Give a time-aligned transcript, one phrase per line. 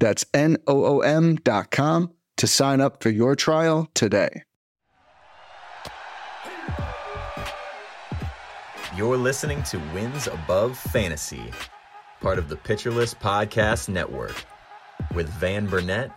[0.00, 4.42] That's N-O-O-M dot com to sign up for your trial today.
[8.96, 11.52] You're listening to Wins Above Fantasy,
[12.20, 14.44] part of the Pitcher List Podcast Network,
[15.14, 16.10] with Van Burnett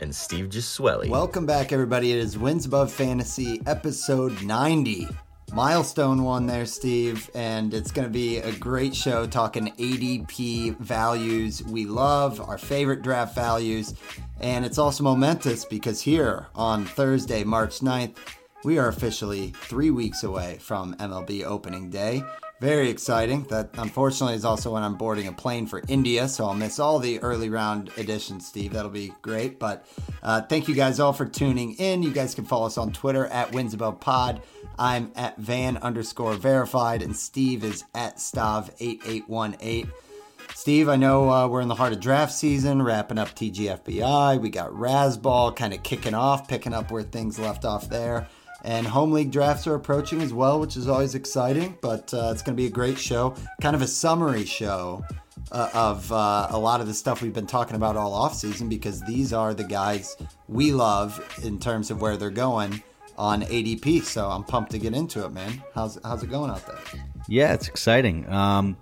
[0.00, 1.08] and Steve Gesuele.
[1.08, 2.12] Welcome back, everybody.
[2.12, 5.08] It is Wins Above Fantasy, episode 90.
[5.54, 11.62] Milestone one there, Steve, and it's going to be a great show talking ADP values
[11.62, 13.94] we love, our favorite draft values,
[14.40, 18.16] and it's also momentous because here on Thursday, March 9th,
[18.64, 22.24] we are officially three weeks away from MLB opening day.
[22.64, 23.42] Very exciting.
[23.50, 26.98] That unfortunately is also when I'm boarding a plane for India, so I'll miss all
[26.98, 28.72] the early round editions, Steve.
[28.72, 29.58] That'll be great.
[29.58, 29.86] But
[30.22, 32.02] uh, thank you guys all for tuning in.
[32.02, 34.40] You guys can follow us on Twitter at Wins Above Pod.
[34.78, 39.90] I'm at Van underscore verified, and Steve is at Stav8818.
[40.54, 44.40] Steve, I know uh, we're in the heart of draft season, wrapping up TGFBI.
[44.40, 48.26] We got Razzball kind of kicking off, picking up where things left off there.
[48.64, 51.76] And home league drafts are approaching as well, which is always exciting.
[51.82, 55.04] But uh, it's going to be a great show, kind of a summary show
[55.52, 58.68] uh, of uh, a lot of the stuff we've been talking about all off season
[58.68, 60.16] because these are the guys
[60.48, 62.82] we love in terms of where they're going
[63.18, 64.02] on ADP.
[64.02, 65.62] So I'm pumped to get into it, man.
[65.74, 66.78] How's how's it going out there?
[67.28, 68.28] Yeah, it's exciting.
[68.30, 68.76] Um,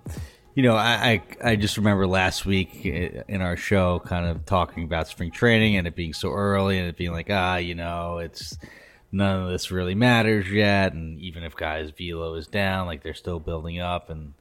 [0.55, 4.83] you know, I, I, I just remember last week in our show, kind of talking
[4.83, 8.19] about spring training and it being so early, and it being like, ah, you know,
[8.19, 8.57] it's
[9.13, 10.93] none of this really matters yet.
[10.93, 14.33] And even if guys' velo is down, like they're still building up, and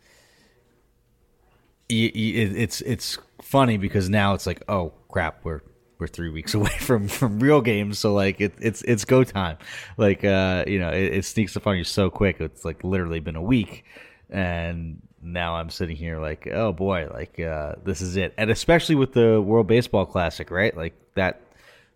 [1.88, 5.60] it's it's funny because now it's like, oh crap, we're
[5.98, 9.58] we're three weeks away from from real games, so like it, it's it's go time.
[9.96, 12.40] Like uh, you know, it, it sneaks up on you so quick.
[12.40, 13.84] It's like literally been a week,
[14.30, 18.34] and now I'm sitting here like, oh boy, like uh, this is it.
[18.38, 20.76] And especially with the World Baseball Classic, right?
[20.76, 21.42] Like that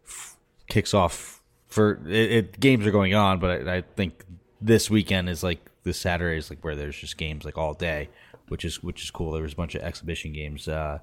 [0.06, 0.36] f-
[0.68, 1.35] kicks off
[1.68, 4.24] for it, it, games are going on, but I, I, think
[4.60, 8.08] this weekend is like this Saturday is like where there's just games like all day,
[8.48, 9.32] which is which is cool.
[9.32, 11.00] There was a bunch of exhibition games uh,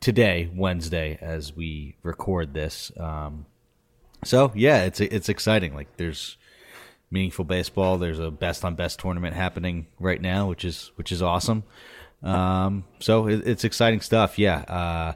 [0.00, 2.92] today, Wednesday, as we record this.
[2.98, 3.46] Um,
[4.24, 5.74] so yeah, it's it's exciting.
[5.74, 6.36] Like there's
[7.10, 7.98] meaningful baseball.
[7.98, 11.64] There's a best on best tournament happening right now, which is which is awesome.
[12.22, 14.38] Um, so it, it's exciting stuff.
[14.38, 14.58] Yeah.
[14.60, 15.12] Uh,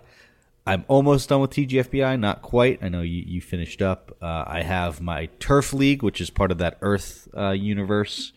[0.66, 2.82] I'm almost done with TGFBI, not quite.
[2.82, 4.16] I know you, you finished up.
[4.20, 8.32] Uh, I have my Turf League, which is part of that Earth uh, universe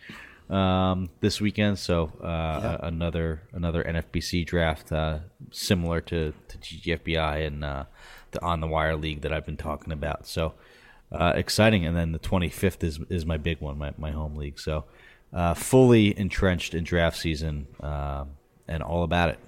[0.50, 1.79] um, this weekend.
[1.79, 2.78] So uh, yeah.
[2.81, 5.19] another another NFBC draft uh,
[5.51, 7.84] similar to, to TGFBI and uh,
[8.31, 10.25] the On the Wire League that I've been talking about.
[10.25, 10.53] So
[11.11, 11.85] uh, exciting.
[11.85, 14.59] And then the 25th is is my big one, my, my home league.
[14.59, 14.85] So
[15.55, 18.29] fully entrenched in draft season um,
[18.66, 19.40] and all about it.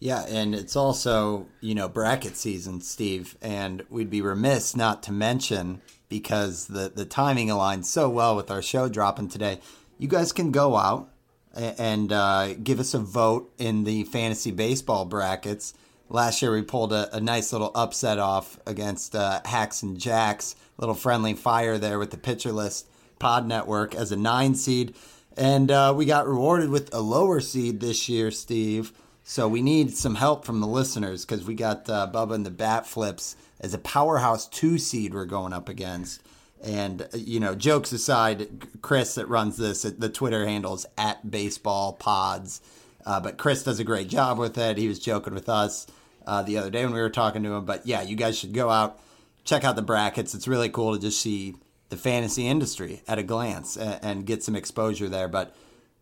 [0.00, 5.12] Yeah, and it's also, you know, bracket season, Steve, and we'd be remiss not to
[5.12, 9.60] mention because the the timing aligns so well with our show dropping today.
[9.98, 11.10] You guys can go out
[11.52, 15.74] and uh, give us a vote in the fantasy baseball brackets.
[16.08, 20.54] Last year we pulled a, a nice little upset off against uh, Hacks and Jacks,
[20.78, 22.88] little friendly fire there with the pitcher list
[23.18, 24.94] pod network as a nine seed,
[25.36, 28.92] and uh, we got rewarded with a lower seed this year, Steve
[29.28, 32.50] so we need some help from the listeners because we got uh, Bubba and the
[32.50, 36.22] Bat Flips as a powerhouse two seed we're going up against.
[36.64, 38.48] And, uh, you know, jokes aside,
[38.80, 42.62] Chris that runs this, the Twitter handles at baseball pods.
[43.04, 44.78] Uh, but Chris does a great job with it.
[44.78, 45.86] He was joking with us
[46.26, 47.66] uh, the other day when we were talking to him.
[47.66, 48.98] But yeah, you guys should go out,
[49.44, 50.34] check out the brackets.
[50.34, 51.54] It's really cool to just see
[51.90, 55.28] the fantasy industry at a glance and, and get some exposure there.
[55.28, 55.54] But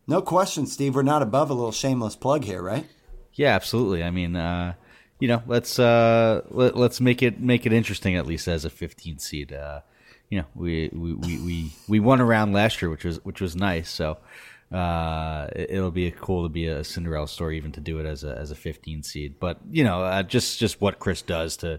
[0.06, 2.86] no question, Steve, we're not above a little shameless plug here, right?
[3.36, 4.02] Yeah, absolutely.
[4.02, 4.74] I mean, uh,
[5.20, 8.70] you know, let's uh, let, us make it make it interesting at least as a
[8.70, 9.52] 15 seed.
[9.52, 9.80] Uh,
[10.30, 13.54] you know, we, we, we, we, we won around last year, which was which was
[13.54, 13.88] nice.
[13.88, 14.18] So
[14.72, 18.24] uh, it, will be cool to be a Cinderella story, even to do it as
[18.24, 19.38] a as a 15 seed.
[19.38, 21.78] But you know, uh, just just what Chris does to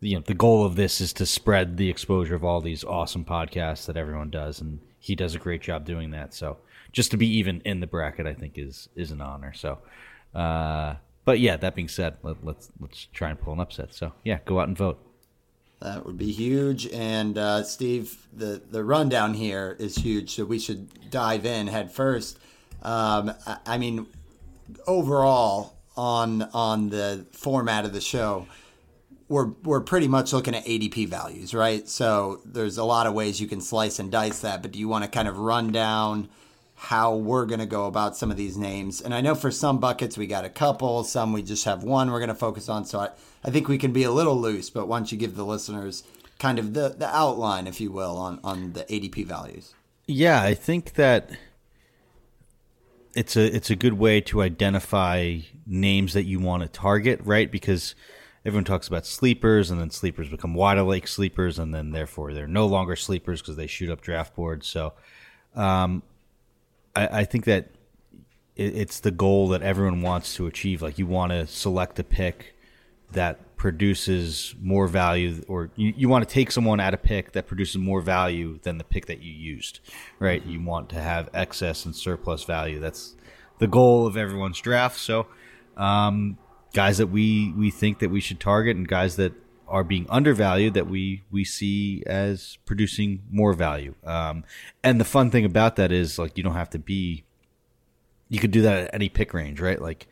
[0.00, 3.24] you know the goal of this is to spread the exposure of all these awesome
[3.24, 6.32] podcasts that everyone does, and he does a great job doing that.
[6.32, 6.58] So
[6.92, 9.52] just to be even in the bracket, I think is is an honor.
[9.52, 9.78] So.
[10.36, 13.94] Uh, but yeah, that being said, let, us let's, let's try and pull an upset.
[13.94, 15.02] So yeah, go out and vote.
[15.80, 16.86] That would be huge.
[16.88, 21.90] And uh, Steve, the the rundown here is huge, so we should dive in head
[21.92, 22.38] first.
[22.82, 24.06] Um, I, I mean,
[24.86, 28.46] overall on on the format of the show,
[29.28, 31.86] we're we're pretty much looking at ADP values, right?
[31.88, 34.88] So there's a lot of ways you can slice and dice that, but do you
[34.88, 36.28] want to kind of run down
[36.86, 39.00] how we're going to go about some of these names?
[39.00, 42.12] And I know for some buckets we got a couple, some we just have one
[42.12, 42.84] we're going to focus on.
[42.84, 43.08] So I,
[43.42, 46.04] I think we can be a little loose, but why don't you give the listeners
[46.38, 49.74] kind of the, the outline, if you will, on, on the ADP values?
[50.06, 51.30] Yeah, I think that
[53.16, 57.50] it's a it's a good way to identify names that you want to target, right?
[57.50, 57.96] Because
[58.44, 62.46] everyone talks about sleepers, and then sleepers become wide lake sleepers, and then therefore they're
[62.46, 64.68] no longer sleepers because they shoot up draft boards.
[64.68, 64.92] So,
[65.56, 66.04] um,
[66.96, 67.70] I, I think that
[68.56, 70.82] it, it's the goal that everyone wants to achieve.
[70.82, 72.54] Like you want to select a pick
[73.12, 77.46] that produces more value or you, you want to take someone at a pick that
[77.46, 79.80] produces more value than the pick that you used
[80.18, 80.44] right?
[80.44, 82.80] You want to have excess and surplus value.
[82.80, 83.14] That's
[83.58, 84.98] the goal of everyone's draft.
[84.98, 85.26] So
[85.76, 86.38] um,
[86.74, 89.32] guys that we we think that we should target and guys that
[89.68, 94.44] are being undervalued that we we see as producing more value um,
[94.82, 97.24] and the fun thing about that is like you don't have to be
[98.28, 100.06] you could do that at any pick range right like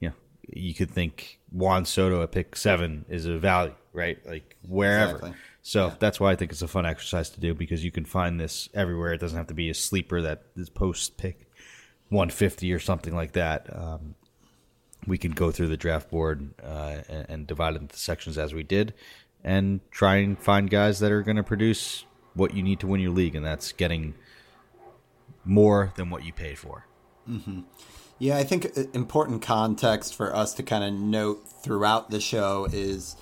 [0.00, 0.14] you know
[0.48, 4.18] you could think Juan Soto at pick seven is a value, right?
[4.26, 5.12] Like wherever.
[5.12, 5.34] Exactly.
[5.62, 5.94] So yeah.
[5.98, 8.68] that's why I think it's a fun exercise to do because you can find this
[8.74, 9.12] everywhere.
[9.12, 11.48] It doesn't have to be a sleeper that is post pick
[12.08, 13.68] 150 or something like that.
[13.74, 14.16] Um,
[15.06, 18.54] we can go through the draft board uh, and, and, divide it into sections as
[18.54, 18.94] we did
[19.44, 22.04] and try and find guys that are going to produce
[22.34, 24.14] what you need to win your league, and that's getting
[25.44, 26.86] more than what you paid for.
[27.28, 27.60] Mm-hmm.
[28.18, 33.16] Yeah, I think important context for us to kind of note throughout the show is,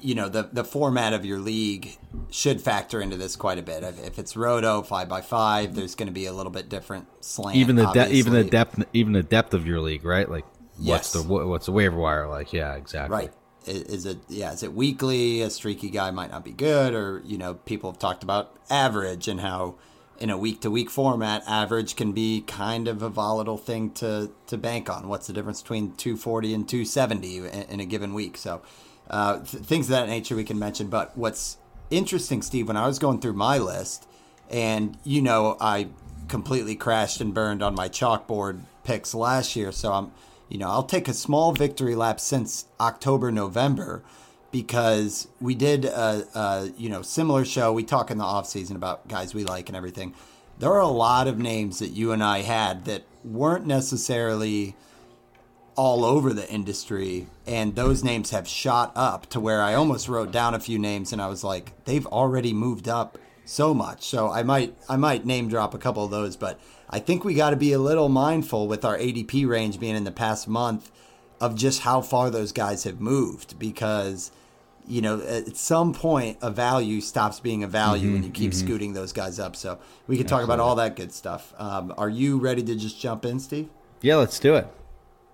[0.00, 1.96] you know, the the format of your league
[2.30, 3.82] should factor into this quite a bit.
[3.82, 7.56] If it's roto five by five, there's going to be a little bit different slant.
[7.56, 10.30] Even the de- even the depth even the depth of your league, right?
[10.30, 10.44] Like,
[10.78, 11.24] what's yes.
[11.24, 12.52] the what's the waiver wire like?
[12.52, 13.16] Yeah, exactly.
[13.16, 13.32] Right.
[13.66, 14.52] Is it yeah?
[14.52, 15.40] Is it weekly?
[15.40, 19.26] A streaky guy might not be good, or you know, people have talked about average
[19.28, 19.76] and how
[20.18, 24.30] in a week to week format, average can be kind of a volatile thing to,
[24.46, 25.08] to bank on.
[25.08, 28.36] What's the difference between 240 and 270 in, in a given week?
[28.36, 28.62] So,
[29.10, 30.88] uh, th- things of that nature we can mention.
[30.88, 31.58] But what's
[31.90, 34.06] interesting, Steve, when I was going through my list,
[34.50, 35.88] and you know, I
[36.28, 39.72] completely crashed and burned on my chalkboard picks last year.
[39.72, 40.12] So, I'm,
[40.48, 44.02] you know, I'll take a small victory lap since October, November
[44.54, 47.72] because we did a, a, you know similar show.
[47.72, 50.14] We talk in the off season about guys we like and everything.
[50.60, 54.76] There are a lot of names that you and I had that weren't necessarily
[55.74, 60.30] all over the industry, and those names have shot up to where I almost wrote
[60.30, 64.06] down a few names, and I was like, they've already moved up so much.
[64.06, 66.60] So I might I might name drop a couple of those, but
[66.94, 70.04] I think we got to be a little mindful with our ADP range being in
[70.04, 70.92] the past month
[71.40, 74.30] of just how far those guys have moved because
[74.86, 78.52] you know, at some point, a value stops being a value mm-hmm, and you keep
[78.52, 78.64] mm-hmm.
[78.64, 79.56] scooting those guys up.
[79.56, 80.54] So we can talk Absolutely.
[80.54, 81.52] about all that good stuff.
[81.58, 83.70] Um, are you ready to just jump in, Steve?
[84.00, 84.68] Yeah, let's do it.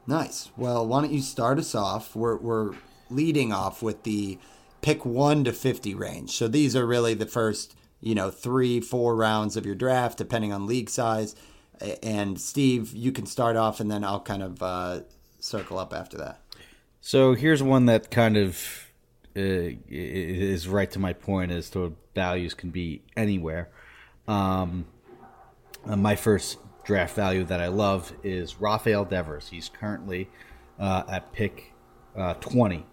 [0.06, 0.50] Nice.
[0.56, 2.16] Well, why don't you start us off?
[2.16, 2.74] We're, we're
[3.10, 4.38] leading off with the
[4.80, 6.30] pick 1 to 50 range.
[6.30, 10.54] So these are really the first, you know, three, four rounds of your draft, depending
[10.54, 11.34] on league size.
[12.02, 15.00] And Steve, you can start off and then I'll kind of uh,
[15.38, 16.40] circle up after that.
[17.00, 18.90] So here's one that kind of
[19.36, 23.70] uh, is right to my point as to values can be anywhere.
[24.28, 24.86] Um,
[25.86, 29.48] uh, my first draft value that I love is Rafael Devers.
[29.48, 30.28] He's currently
[30.78, 31.72] uh, at pick
[32.16, 32.84] uh, 20,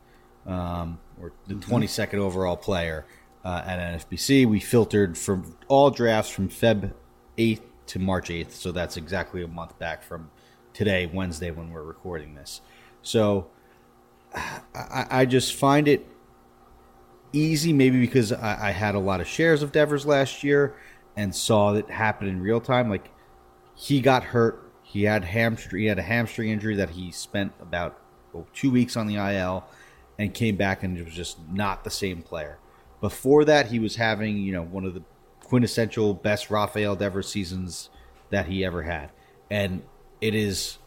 [0.45, 2.19] um, or the 22nd mm-hmm.
[2.19, 3.05] overall player
[3.43, 4.45] uh, at NFBC.
[4.45, 6.93] We filtered from all drafts from Feb
[7.37, 10.29] 8th to March 8th, so that's exactly a month back from
[10.73, 12.61] today, Wednesday, when we're recording this.
[13.01, 13.47] So
[14.33, 16.05] I, I just find it
[17.33, 20.75] easy, maybe because I, I, had a lot of shares of Devers last year
[21.15, 22.89] and saw it happen in real time.
[22.89, 23.09] Like
[23.75, 24.71] he got hurt.
[24.83, 25.81] He had hamstring.
[25.81, 27.99] He had a hamstring injury that he spent about
[28.33, 29.65] oh, two weeks on the IL
[30.17, 32.57] and came back and was just not the same player.
[33.01, 35.03] Before that, he was having you know one of the
[35.47, 37.89] quintessential best Rafael Devers seasons
[38.29, 39.11] that he ever had,
[39.49, 39.83] and
[40.21, 40.77] it is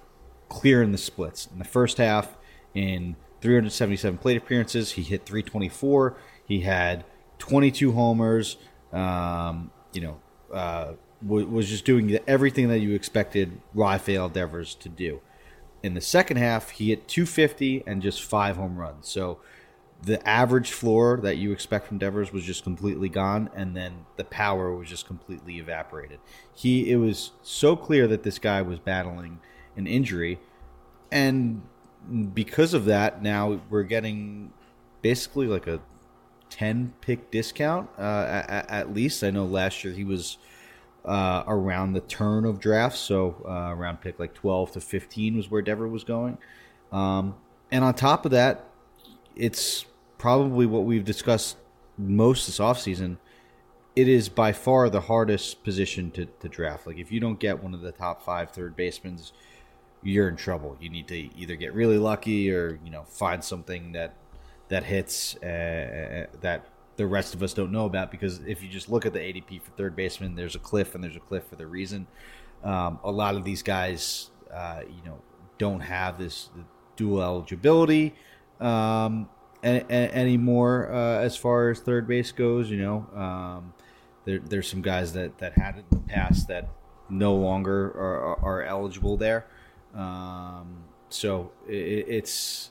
[0.49, 1.49] clear in the splits.
[1.51, 2.37] In the first half,
[2.75, 6.17] in 377 plate appearances, he hit 324.
[6.47, 7.05] He had
[7.39, 8.57] 22 homers.
[8.93, 10.21] Um, you know,
[10.53, 15.21] uh, was just doing everything that you expected Rafael Devers to do.
[15.83, 19.09] In the second half, he hit 250 and just five home runs.
[19.09, 19.39] So
[20.03, 24.25] the average floor that you expect from Devers was just completely gone, and then the
[24.25, 26.21] power was just completely evaporated.
[26.55, 29.41] He it was so clear that this guy was battling
[29.77, 30.39] an injury,
[31.13, 31.63] and
[32.33, 34.53] because of that, now we're getting
[35.03, 35.81] basically like a
[36.49, 39.23] ten pick discount uh, at, at, least.
[39.23, 40.39] I know last year he was.
[41.03, 45.51] Uh, around the turn of drafts, so uh, around pick like 12 to 15 was
[45.51, 46.37] where Devers was going.
[46.93, 47.37] Um,
[47.73, 48.70] and on top of that,
[49.37, 49.87] it's
[50.19, 51.57] probably what we've discussed
[51.97, 53.19] most this offseason.
[53.97, 56.87] It is by far the hardest position to, to draft.
[56.87, 59.19] Like, if you don't get one of the top five third basemen,
[60.03, 60.77] you're in trouble.
[60.81, 64.15] You need to either get really lucky or, you know, find something that
[64.69, 68.11] that hits uh, that the rest of us don't know about.
[68.11, 71.03] Because if you just look at the ADP for third baseman, there's a cliff and
[71.03, 72.07] there's a cliff for the reason.
[72.63, 75.21] Um, a lot of these guys, uh, you know,
[75.59, 76.51] don't have this
[76.97, 78.15] dual eligibility
[78.61, 79.29] um,
[79.65, 82.71] a- a- anymore uh, as far as third base goes.
[82.71, 83.73] You know, um,
[84.25, 86.69] there, there's some guys that, that had it in the past that
[87.09, 89.47] no longer are, are, are eligible there.
[89.95, 92.71] Um, so it, it's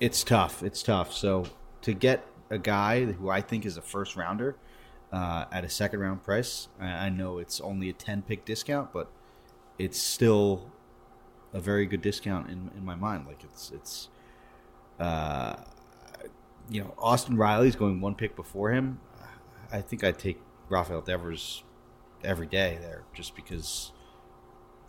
[0.00, 0.62] it's tough.
[0.62, 1.12] It's tough.
[1.12, 1.46] So
[1.82, 4.56] to get a guy who I think is a first rounder
[5.12, 8.92] uh, at a second round price, I, I know it's only a ten pick discount,
[8.92, 9.10] but
[9.78, 10.70] it's still
[11.54, 13.26] a very good discount in, in my mind.
[13.26, 14.08] Like it's it's
[14.98, 15.56] uh,
[16.68, 19.00] you know Austin Riley's going one pick before him.
[19.70, 21.62] I think I'd take Rafael Devers
[22.24, 23.92] every day there just because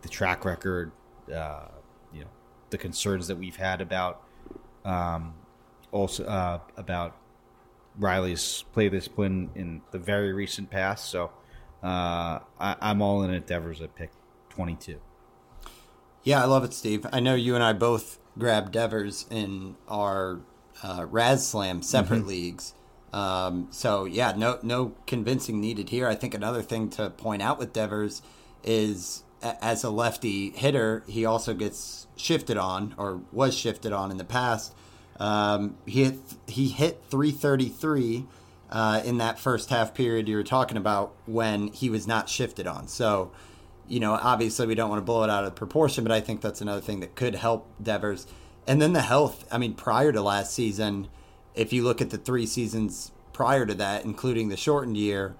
[0.02, 0.92] the track record,
[1.32, 1.66] uh,
[2.12, 2.30] you know,
[2.70, 4.22] the concerns that we've had about
[4.84, 5.34] um,
[5.92, 7.16] also uh, about
[7.98, 11.10] Riley's play discipline in the very recent past.
[11.10, 11.30] So
[11.82, 14.10] uh, I, am all in at Devers at pick
[14.50, 15.00] 22.
[16.22, 17.06] Yeah, I love it, Steve.
[17.12, 20.40] I know you and I both grabbed Devers in our
[20.82, 22.28] uh, Raz Slam separate mm-hmm.
[22.28, 22.74] leagues.
[23.12, 26.06] Um, so yeah, no no convincing needed here.
[26.06, 28.22] I think another thing to point out with Devers
[28.62, 34.16] is as a lefty hitter, he also gets shifted on or was shifted on in
[34.16, 34.74] the past.
[35.18, 38.26] Um, he hit, he hit 333
[38.70, 42.66] uh, in that first half period you were talking about when he was not shifted
[42.66, 42.88] on.
[42.88, 43.30] So
[43.90, 46.40] you know, obviously we don't want to blow it out of proportion, but I think
[46.40, 48.26] that's another thing that could help Devers.
[48.66, 49.46] And then the health.
[49.50, 51.08] I mean, prior to last season,
[51.56, 55.34] if you look at the three seasons prior to that, including the shortened year,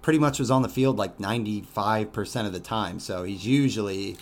[0.00, 3.00] pretty much was on the field like 95% of the time.
[3.00, 4.16] So he's usually,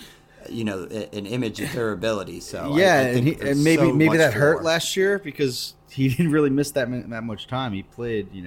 [0.49, 2.41] you know, an image of durability.
[2.41, 5.75] So yeah, I, I and, he, and, maybe so maybe that hurt last year because
[5.91, 7.75] he didn't really miss that that much time.
[7.75, 8.43] He played, you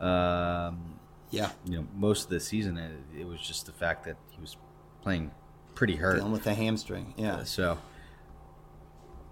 [0.00, 0.95] know, um,
[1.30, 1.50] yeah.
[1.64, 4.56] You know, most of the season, it, it was just the fact that he was
[5.02, 5.30] playing
[5.74, 6.16] pretty hurt.
[6.16, 7.14] Dealing with the hamstring.
[7.16, 7.36] Yeah.
[7.36, 7.78] Uh, so.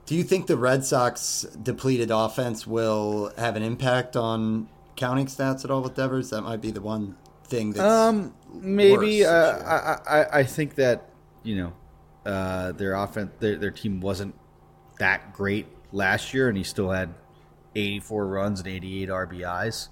[0.07, 5.65] Do you think the Red Sox depleted offense will have an impact on counting stats
[5.65, 6.31] at all with Devers?
[6.31, 9.25] That might be the one thing that's um maybe.
[9.25, 11.09] Uh, I, I I think that
[11.43, 11.73] you know
[12.27, 14.35] uh, their offense their their team wasn't
[14.99, 17.15] that great last year, and he still had
[17.75, 19.89] 84 runs and 88 RBIs.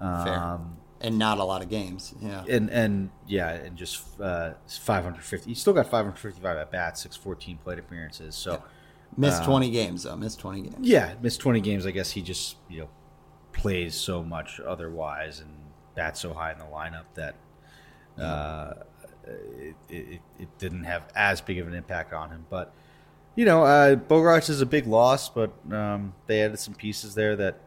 [0.00, 2.14] Um, and not a lot of games.
[2.20, 5.50] Yeah, and and yeah, and just uh, 550.
[5.50, 8.34] He still got 555 at bats, 614 plate appearances.
[8.34, 8.58] So yeah.
[9.16, 10.16] missed uh, 20 games though.
[10.16, 10.76] Missed 20 games.
[10.80, 11.86] Yeah, missed 20 games.
[11.86, 12.88] I guess he just you know
[13.52, 15.50] plays so much otherwise and
[15.94, 17.34] bats so high in the lineup that
[18.18, 18.74] uh,
[19.26, 22.46] it, it, it didn't have as big of an impact on him.
[22.48, 22.74] But
[23.36, 27.36] you know, uh, Bogaerts is a big loss, but um, they added some pieces there
[27.36, 27.60] that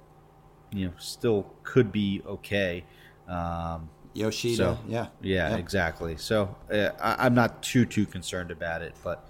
[0.71, 2.85] you know still could be okay.
[3.33, 5.07] Um, Yoshida, so, yeah.
[5.21, 6.17] yeah, yeah, exactly.
[6.17, 9.27] So uh, I, am not too too concerned about it, but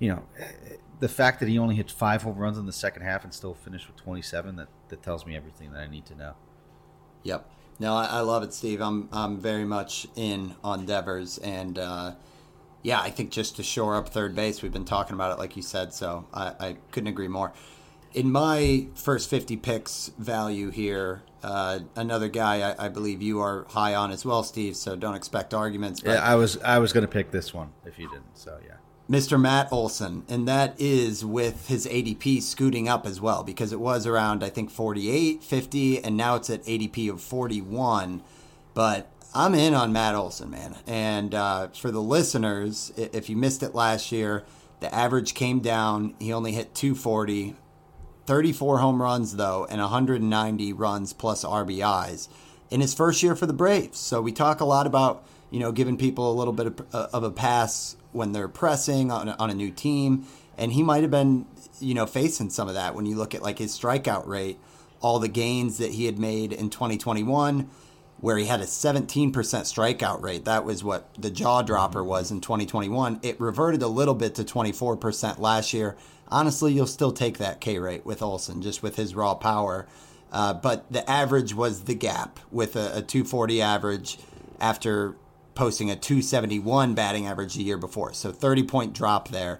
[0.00, 0.24] you know,
[0.98, 3.54] the fact that he only hit five home runs in the second half and still
[3.54, 6.34] finished with 27 that that tells me everything that I need to know.
[7.22, 7.48] Yep.
[7.78, 8.80] No, I, I love it, Steve.
[8.80, 12.14] I'm I'm very much in on Devers, and uh,
[12.82, 15.56] yeah, I think just to shore up third base, we've been talking about it, like
[15.56, 15.92] you said.
[15.92, 17.52] So I, I couldn't agree more.
[18.18, 23.64] In my first 50 picks value here, uh, another guy I, I, believe you are
[23.68, 24.74] high on as well, Steve.
[24.74, 26.02] So don't expect arguments.
[26.04, 28.36] yeah, I was I was going to pick this one if you didn't.
[28.36, 28.74] So yeah.
[29.08, 29.40] Mr.
[29.40, 34.04] Matt Olson, and that is with his ADP scooting up as well because it was
[34.04, 38.24] around I think 48, 50, and now it's at ADP of 41.
[38.74, 40.74] But I'm in on Matt Olson, man.
[40.88, 44.44] And uh, for the listeners, if you missed it last year,
[44.80, 46.16] the average came down.
[46.18, 47.54] He only hit 240
[48.28, 52.28] 34 home runs, though, and 190 runs plus RBIs
[52.70, 53.98] in his first year for the Braves.
[53.98, 57.08] So we talk a lot about, you know, giving people a little bit of, uh,
[57.12, 60.26] of a pass when they're pressing on on a new team.
[60.56, 61.46] And he might have been,
[61.80, 64.58] you know, facing some of that when you look at like his strikeout rate
[65.00, 67.68] all the gains that he had made in 2021,
[68.20, 70.44] where he had a 17% strikeout rate.
[70.44, 73.20] That was what the jaw dropper was in 2021.
[73.22, 75.96] It reverted a little bit to 24% last year.
[76.28, 79.86] Honestly, you'll still take that K rate with Olson, just with his raw power.
[80.30, 84.18] Uh, but the average was the gap with a, a 240 average
[84.60, 85.16] after
[85.54, 88.12] posting a 271 batting average the year before.
[88.12, 89.58] So 30 point drop there.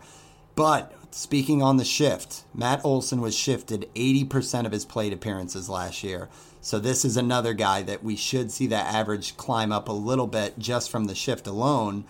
[0.55, 6.03] But speaking on the shift, Matt Olson was shifted 80% of his plate appearances last
[6.03, 6.29] year.
[6.61, 10.27] So this is another guy that we should see that average climb up a little
[10.27, 12.05] bit just from the shift alone.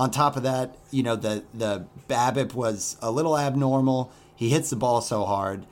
[0.00, 4.10] On top of that, you know, the the BABIP was a little abnormal.
[4.34, 5.66] He hits the ball so hard.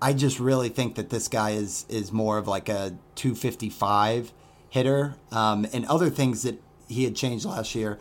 [0.00, 4.30] I just really think that this guy is is more of like a 255
[4.68, 5.16] hitter.
[5.30, 7.98] Um, and other things that he had changed last year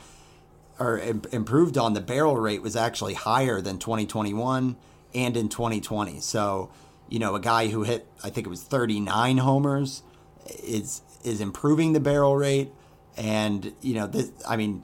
[0.78, 1.00] or
[1.32, 4.76] improved on, the barrel rate was actually higher than 2021
[5.16, 6.20] and in 2020.
[6.20, 6.70] So,
[7.08, 10.04] you know, a guy who hit, I think it was 39 homers,
[10.64, 12.74] is is improving the barrel rate.
[13.16, 14.84] And you know, this, I mean,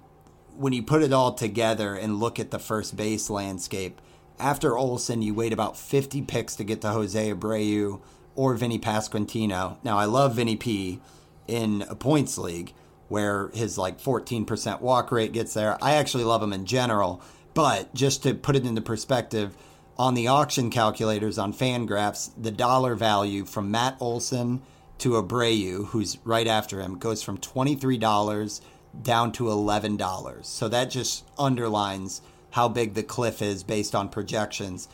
[0.58, 4.02] when you put it all together and look at the first base landscape,
[4.40, 8.02] after Olson, you wait about 50 picks to get to Jose Abreu
[8.36, 9.78] or Vinnie Pasquantino.
[9.84, 11.00] Now, I love Vinnie P
[11.48, 12.74] in a points league
[13.08, 15.78] where his like 14% walk rate gets there.
[15.82, 17.22] I actually love him in general,
[17.54, 19.56] but just to put it into perspective,
[19.98, 24.62] on the auction calculators on Fangraphs, the dollar value from Matt Olson
[25.00, 28.62] to Abreu, who's right after him, goes from $23
[29.02, 30.46] down to $11.
[30.46, 34.88] So that just underlines how big the cliff is based on projections.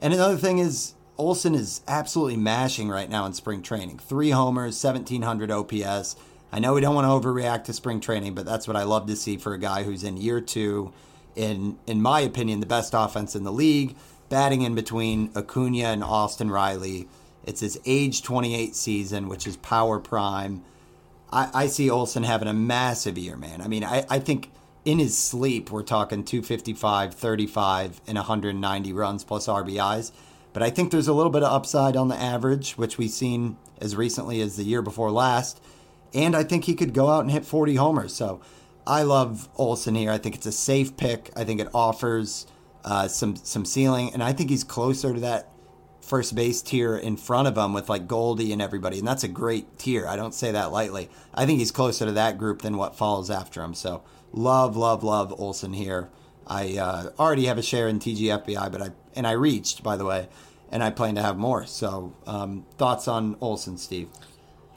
[0.00, 3.98] And another thing is, Olson is absolutely mashing right now in spring training.
[3.98, 6.16] Three homers, 1700 OPS.
[6.52, 9.06] I know we don't want to overreact to spring training, but that's what I love
[9.08, 10.92] to see for a guy who's in year two,
[11.34, 13.96] in in my opinion, the best offense in the league,
[14.28, 17.08] batting in between Acuna and Austin Riley.
[17.44, 20.62] It's his age 28 season, which is power prime.
[21.32, 23.60] I, I see Olson having a massive year, man.
[23.60, 24.50] I mean, I, I think
[24.84, 30.12] in his sleep, we're talking 255, 35, and 190 runs plus RBIs.
[30.52, 33.56] But I think there's a little bit of upside on the average, which we've seen
[33.80, 35.60] as recently as the year before last.
[36.14, 38.14] And I think he could go out and hit 40 homers.
[38.14, 38.40] So
[38.86, 40.10] I love Olson here.
[40.10, 41.30] I think it's a safe pick.
[41.36, 42.46] I think it offers
[42.84, 45.52] uh, some some ceiling, and I think he's closer to that
[46.08, 49.28] first base tier in front of him with like Goldie and everybody, and that's a
[49.28, 50.06] great tier.
[50.06, 51.10] I don't say that lightly.
[51.34, 53.74] I think he's closer to that group than what follows after him.
[53.74, 56.08] So love, love, love Olson here.
[56.46, 60.04] I uh, already have a share in TGFBI, but I and I reached by the
[60.04, 60.28] way,
[60.72, 61.66] and I plan to have more.
[61.66, 64.08] So um, thoughts on Olson, Steve?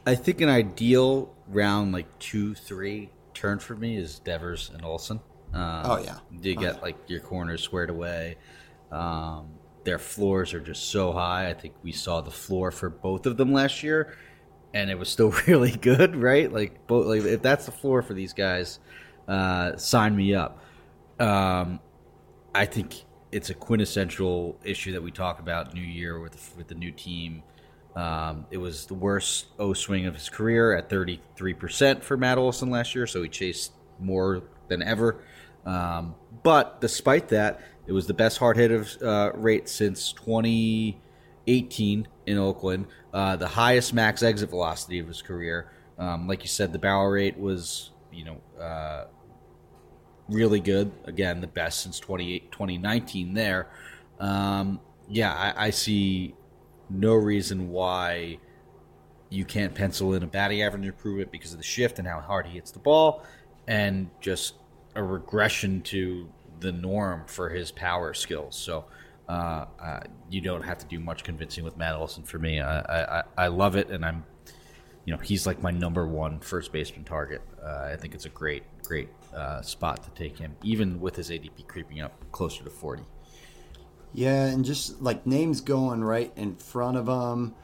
[0.05, 5.21] I think an ideal round like two, three turn for me is Devers and Olson.
[5.53, 6.81] Um, oh yeah, you get oh, yeah.
[6.81, 8.37] like your corners squared away.
[8.91, 9.51] Um,
[9.83, 11.49] their floors are just so high.
[11.49, 14.15] I think we saw the floor for both of them last year,
[14.73, 16.51] and it was still really good, right?
[16.51, 18.79] Like both, like if that's the floor for these guys,
[19.27, 20.63] uh, sign me up.
[21.19, 21.79] Um,
[22.53, 26.75] I think it's a quintessential issue that we talk about New Year with with the
[26.75, 27.43] new team.
[27.95, 32.69] Um, it was the worst O swing of his career at 33% for Matt Olson
[32.69, 35.21] last year, so he chased more than ever.
[35.65, 38.71] Um, but despite that, it was the best hard hit
[39.03, 45.69] uh, rate since 2018 in Oakland, uh, the highest max exit velocity of his career.
[45.99, 49.07] Um, like you said, the barrel rate was, you know, uh,
[50.29, 50.89] really good.
[51.03, 53.67] Again, the best since 2019 there.
[54.21, 56.33] Um, yeah, I, I, see
[56.89, 58.37] no reason why
[59.29, 62.45] you can't pencil in a batting average improvement because of the shift and how hard
[62.45, 63.25] he hits the ball
[63.67, 64.53] and just
[64.95, 66.29] a regression to
[66.61, 68.55] the norm for his power skills.
[68.55, 68.85] So
[69.27, 72.59] uh, uh, you don't have to do much convincing with Matt Olson for me.
[72.61, 74.23] I, I, I love it, and I'm,
[75.05, 77.41] you know, he's like my number one first baseman target.
[77.63, 81.29] Uh, I think it's a great, great uh, spot to take him, even with his
[81.29, 83.03] ADP creeping up closer to 40.
[84.13, 87.55] Yeah, and just like names going right in front of him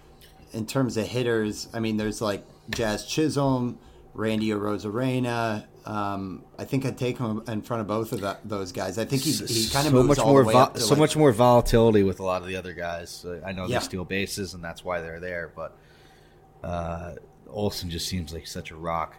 [0.54, 1.68] in terms of hitters.
[1.74, 3.78] I mean, there's like Jazz Chisholm,
[4.14, 5.66] Randy Arozarena.
[5.88, 8.98] Um, I think I'd take him in front of both of that, those guys.
[8.98, 12.04] I think he, he kind of so much more vo- so like, much more volatility
[12.04, 13.26] with a lot of the other guys.
[13.46, 13.80] I know yeah.
[13.80, 15.78] they steal bases and that's why they're there, but
[16.62, 17.14] uh,
[17.48, 19.16] Olson just seems like such a rock.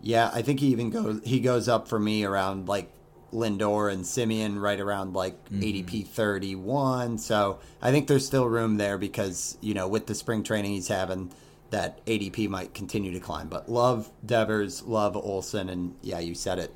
[0.00, 2.90] Yeah, I think he even goes he goes up for me around like
[3.32, 5.60] Lindor and Semien right around like mm-hmm.
[5.60, 7.18] ADP 31.
[7.18, 10.88] So I think there's still room there because, you know, with the spring training he's
[10.88, 11.30] having,
[11.72, 13.48] that ADP might continue to climb.
[13.48, 16.74] But love Devers, love Olson, and yeah, you said it.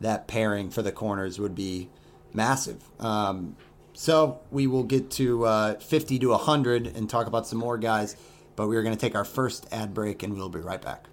[0.00, 1.88] That pairing for the corners would be
[2.32, 2.82] massive.
[3.00, 3.56] Um,
[3.92, 8.16] so we will get to uh, 50 to 100 and talk about some more guys.
[8.56, 11.06] But we're going to take our first ad break and we'll be right back.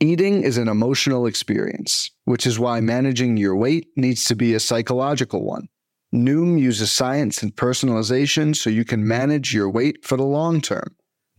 [0.00, 4.60] Eating is an emotional experience, which is why managing your weight needs to be a
[4.60, 5.68] psychological one.
[6.14, 10.96] Noom uses science and personalization so you can manage your weight for the long term.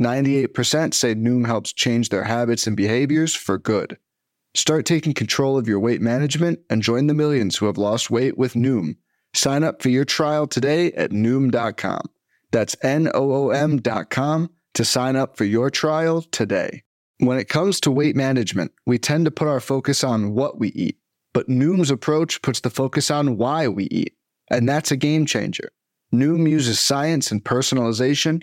[0.00, 3.96] 98% say Noom helps change their habits and behaviors for good.
[4.54, 8.36] Start taking control of your weight management and join the millions who have lost weight
[8.38, 8.96] with Noom.
[9.34, 12.08] Sign up for your trial today at Noom.com.
[12.52, 16.82] That's N O O M.com to sign up for your trial today.
[17.18, 20.68] When it comes to weight management, we tend to put our focus on what we
[20.68, 20.98] eat,
[21.32, 24.14] but Noom's approach puts the focus on why we eat.
[24.50, 25.70] And that's a game changer.
[26.14, 28.42] Noom uses science and personalization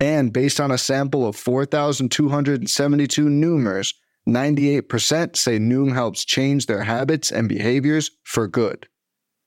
[0.00, 3.94] And based on a sample of 4,272 Noomers,
[4.28, 8.88] 98% say Noom helps change their habits and behaviors for good.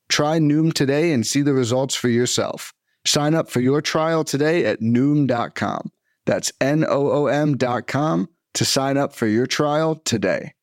[0.09, 2.73] Try Noom today and see the results for yourself.
[3.05, 5.91] Sign up for your trial today at Noom.com.
[6.25, 10.53] That's N O O M.com to sign up for your trial today.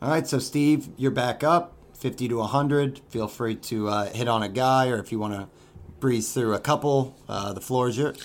[0.00, 3.00] All right, so Steve, you're back up 50 to 100.
[3.08, 5.48] Feel free to uh, hit on a guy, or if you want to
[6.00, 8.18] breeze through a couple, uh, the floor is yours.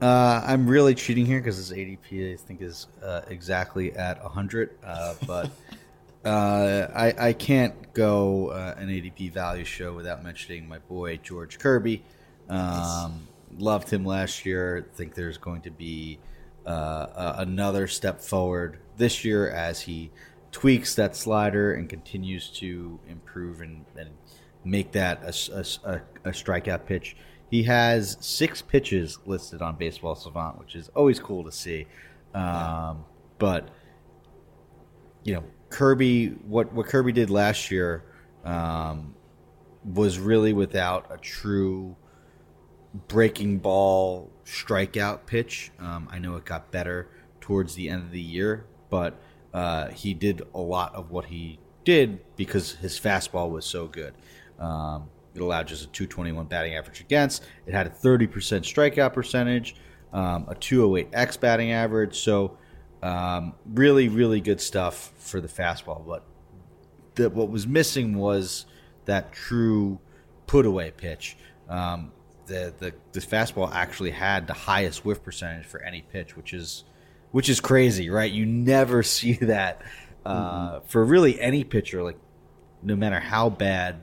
[0.00, 4.76] Uh, I'm really cheating here because this ADP I think is uh, exactly at 100,
[4.84, 5.50] uh, but
[6.24, 11.58] uh, I, I can't go uh, an ADP value show without mentioning my boy George
[11.60, 12.02] Kirby.
[12.48, 14.88] Um, loved him last year.
[14.94, 16.18] Think there's going to be
[16.66, 20.10] another step forward this year as he
[20.50, 24.10] tweaks that slider and continues to improve and, and
[24.64, 27.16] make that a, a, a strikeout pitch.
[27.50, 31.86] He has six pitches listed on Baseball Savant, which is always cool to see.
[32.34, 33.04] Um,
[33.38, 33.68] but
[35.24, 38.04] you know, Kirby, what what Kirby did last year
[38.44, 39.14] um,
[39.84, 41.96] was really without a true
[43.08, 45.72] breaking ball strikeout pitch.
[45.78, 47.08] Um, I know it got better
[47.40, 49.20] towards the end of the year, but
[49.52, 54.14] uh, he did a lot of what he did because his fastball was so good.
[54.58, 57.42] Um, it allowed just a 221 batting average against.
[57.66, 59.76] It had a 30% strikeout percentage,
[60.12, 62.18] um, a 208 X batting average.
[62.18, 62.58] So,
[63.02, 66.06] um, really, really good stuff for the fastball.
[66.06, 66.24] But
[67.14, 68.66] the, what was missing was
[69.06, 69.98] that true
[70.46, 71.36] put away pitch.
[71.68, 72.12] Um,
[72.46, 76.84] the, the the fastball actually had the highest whiff percentage for any pitch, which is
[77.30, 78.30] which is crazy, right?
[78.30, 79.82] You never see that
[80.24, 80.86] uh, mm-hmm.
[80.86, 82.02] for really any pitcher.
[82.02, 82.18] Like
[82.82, 84.00] no matter how bad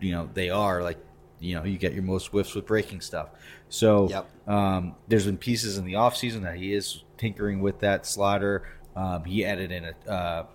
[0.00, 0.98] you know they are like
[1.38, 3.30] you know you get your most whiffs with breaking stuff.
[3.68, 4.28] So yep.
[4.48, 8.68] um, there's been pieces in the off season that he is tinkering with that slider.
[8.96, 10.46] Um, he added in a, uh,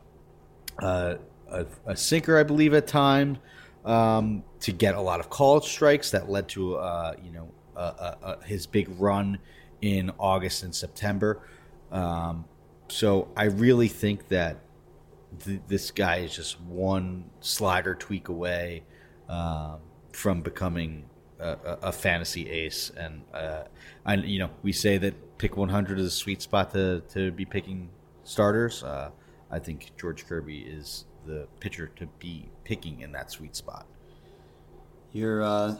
[0.81, 1.15] uh,
[1.49, 3.37] a, a sinker i believe at times
[3.85, 7.49] um, to get a lot of called strikes that led to uh, you know
[8.43, 9.37] his big run
[9.81, 11.47] in august and september.
[11.91, 12.45] Um,
[12.87, 14.59] so i really think that
[15.43, 18.83] th- this guy is just one slider tweak away
[19.29, 19.79] um,
[20.11, 21.05] from becoming
[21.39, 22.91] a, a, fantasy ace.
[22.95, 23.63] And uh,
[24.05, 27.45] I, you know, we say that pick 100 is a sweet spot to to be
[27.45, 27.89] picking
[28.23, 28.83] starters.
[28.83, 29.11] Uh,
[29.51, 33.87] I think George Kirby is the pitcher to be picking in that sweet spot.
[35.11, 35.77] Your uh,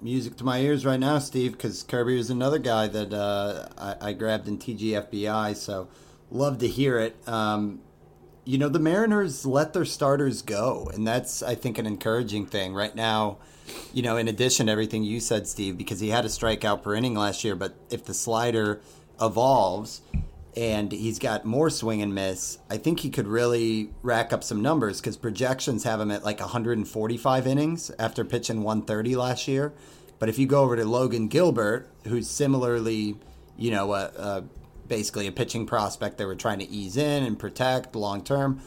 [0.00, 4.08] music to my ears right now, Steve, because Kirby is another guy that uh, I,
[4.08, 5.56] I, grabbed in TGFBI.
[5.56, 5.88] So
[6.30, 7.16] love to hear it.
[7.26, 7.80] Um,
[8.44, 12.74] you know, the Mariners let their starters go, and that's I think an encouraging thing
[12.74, 13.38] right now.
[13.92, 16.94] You know, in addition to everything you said, Steve, because he had a strikeout per
[16.94, 18.80] inning last year, but if the slider
[19.20, 20.02] evolves
[20.56, 24.60] and he's got more swing and miss, I think he could really rack up some
[24.60, 29.72] numbers because projections have him at like 145 innings after pitching 130 last year.
[30.18, 33.16] But if you go over to Logan Gilbert, who's similarly,
[33.56, 34.44] you know, a,
[34.88, 38.60] basically a pitching prospect they were trying to ease in and protect long term.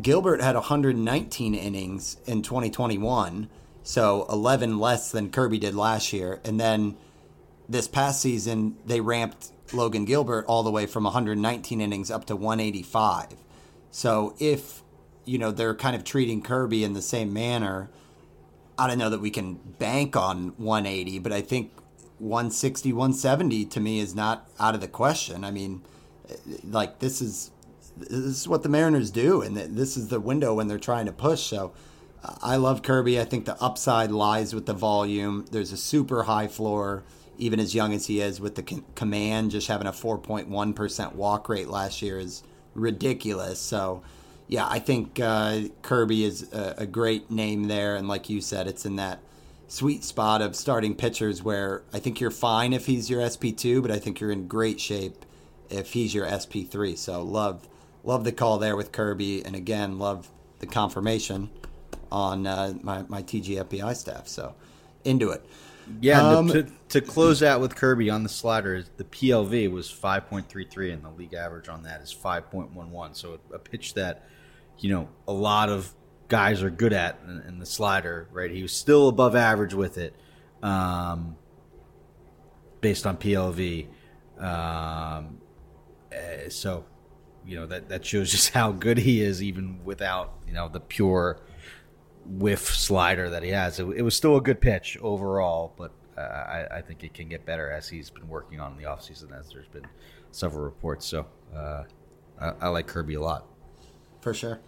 [0.00, 3.48] Gilbert had 119 innings in 2021,
[3.82, 6.40] so 11 less than Kirby did last year.
[6.44, 6.96] And then
[7.68, 12.36] this past season, they ramped Logan Gilbert all the way from 119 innings up to
[12.36, 13.34] 185.
[13.90, 14.82] So if,
[15.24, 17.90] you know, they're kind of treating Kirby in the same manner,
[18.78, 21.72] I don't know that we can bank on 180, but I think
[22.18, 25.44] 160, 170 to me is not out of the question.
[25.44, 25.82] I mean,
[26.64, 27.50] like this is
[27.96, 31.12] this is what the Mariners do, and this is the window when they're trying to
[31.12, 31.42] push.
[31.42, 31.72] So
[32.42, 33.20] I love Kirby.
[33.20, 35.46] I think the upside lies with the volume.
[35.50, 37.02] There's a super high floor,
[37.38, 39.50] even as young as he is, with the command.
[39.50, 42.42] Just having a 4.1% walk rate last year is
[42.74, 43.60] ridiculous.
[43.60, 44.02] So
[44.46, 48.66] yeah, I think uh, Kirby is a, a great name there, and like you said,
[48.66, 49.20] it's in that
[49.68, 53.90] sweet spot of starting pitchers where I think you're fine if he's your SP2, but
[53.90, 55.24] I think you're in great shape
[55.70, 56.96] if he's your SP3.
[56.96, 57.68] So love
[58.02, 60.28] love the call there with Kirby, and again love
[60.58, 61.50] the confirmation
[62.10, 64.26] on uh, my my TGFBI staff.
[64.26, 64.54] So
[65.04, 65.44] into it.
[66.00, 70.92] Yeah, um, to, to close out with Kirby on the slider, the PLV was 5.33,
[70.92, 73.16] and the league average on that is 5.11.
[73.16, 74.28] So a pitch that
[74.78, 75.94] you know a lot of
[76.28, 78.28] guys are good at in, in the slider.
[78.32, 80.14] Right, he was still above average with it,
[80.62, 81.36] um,
[82.80, 83.86] based on PLV.
[84.38, 85.38] Um,
[86.12, 86.84] uh, so
[87.44, 90.80] you know that that shows just how good he is, even without you know the
[90.80, 91.40] pure
[92.24, 93.80] whiff slider that he has.
[93.80, 97.28] It, it was still a good pitch overall, but uh, I, I, think it can
[97.28, 99.86] get better as he's been working on the offseason, as there's been
[100.30, 101.06] several reports.
[101.06, 101.84] So uh,
[102.40, 103.46] I, I like Kirby a lot
[104.20, 104.60] for sure.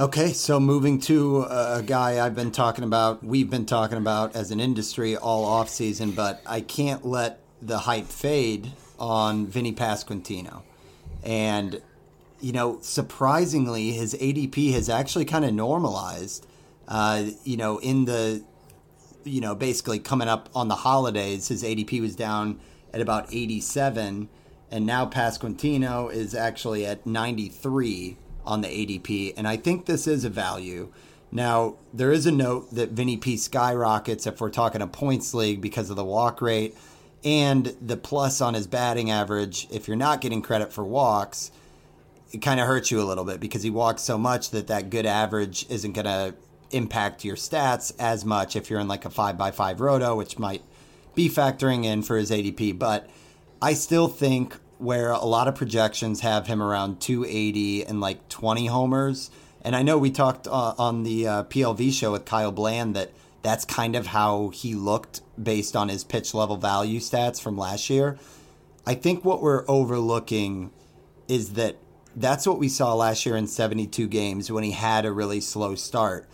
[0.00, 4.50] Okay, so moving to a guy I've been talking about, we've been talking about as
[4.50, 10.62] an industry all off season, but I can't let the hype fade on Vinnie Pasquantino.
[11.22, 11.82] And
[12.40, 16.46] you know, surprisingly, his ADP has actually kind of normalized.
[16.88, 18.42] Uh, you know, in the
[19.24, 22.58] you know, basically coming up on the holidays, his ADP was down
[22.94, 24.30] at about 87,
[24.70, 30.24] and now Pasquantino is actually at 93 on the ADP, and I think this is
[30.24, 30.92] a value.
[31.32, 35.60] Now, there is a note that Vinnie P skyrockets if we're talking a points league
[35.60, 36.76] because of the walk rate
[37.24, 39.68] and the plus on his batting average.
[39.70, 41.52] If you're not getting credit for walks,
[42.32, 44.90] it kind of hurts you a little bit because he walks so much that that
[44.90, 46.34] good average isn't going to
[46.70, 50.38] impact your stats as much if you're in like a 5 by 5 roto, which
[50.38, 50.62] might
[51.14, 52.78] be factoring in for his ADP.
[52.78, 53.08] But
[53.60, 58.66] I still think where a lot of projections have him around 280 and like 20
[58.66, 59.30] homers.
[59.62, 63.12] And I know we talked uh, on the uh, PLV show with Kyle Bland that
[63.42, 67.90] that's kind of how he looked based on his pitch level value stats from last
[67.90, 68.18] year.
[68.86, 70.70] I think what we're overlooking
[71.28, 71.76] is that
[72.16, 75.74] that's what we saw last year in 72 games when he had a really slow
[75.74, 76.26] start.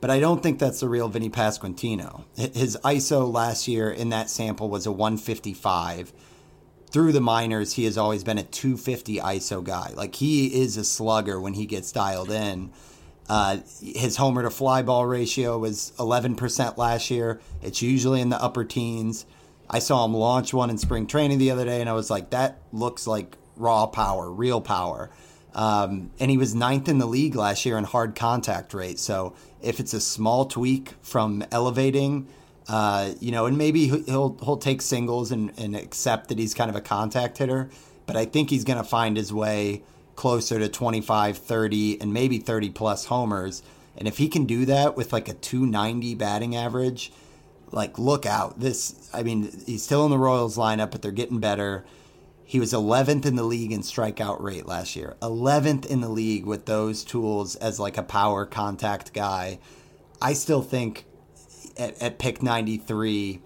[0.00, 2.24] But I don't think that's the real Vinnie Pasquantino.
[2.36, 6.12] His ISO last year in that sample was a 155
[6.94, 9.90] through the minors, he has always been a 250 ISO guy.
[9.96, 12.70] Like he is a slugger when he gets dialed in.
[13.28, 17.40] Uh, his homer to fly ball ratio was 11% last year.
[17.62, 19.26] It's usually in the upper teens.
[19.68, 22.30] I saw him launch one in spring training the other day, and I was like,
[22.30, 25.10] that looks like raw power, real power.
[25.52, 29.00] Um, and he was ninth in the league last year in hard contact rate.
[29.00, 32.28] So if it's a small tweak from elevating,
[32.68, 36.70] uh, you know, and maybe he'll he'll take singles and, and accept that he's kind
[36.70, 37.68] of a contact hitter,
[38.06, 39.82] but I think he's going to find his way
[40.16, 43.62] closer to 25, 30, and maybe 30 plus homers.
[43.96, 47.12] And if he can do that with like a 290 batting average,
[47.70, 48.60] like look out.
[48.60, 51.84] This, I mean, he's still in the Royals lineup, but they're getting better.
[52.44, 55.16] He was 11th in the league in strikeout rate last year.
[55.22, 59.58] 11th in the league with those tools as like a power contact guy.
[60.20, 61.06] I still think
[61.76, 63.40] at, at pick 93,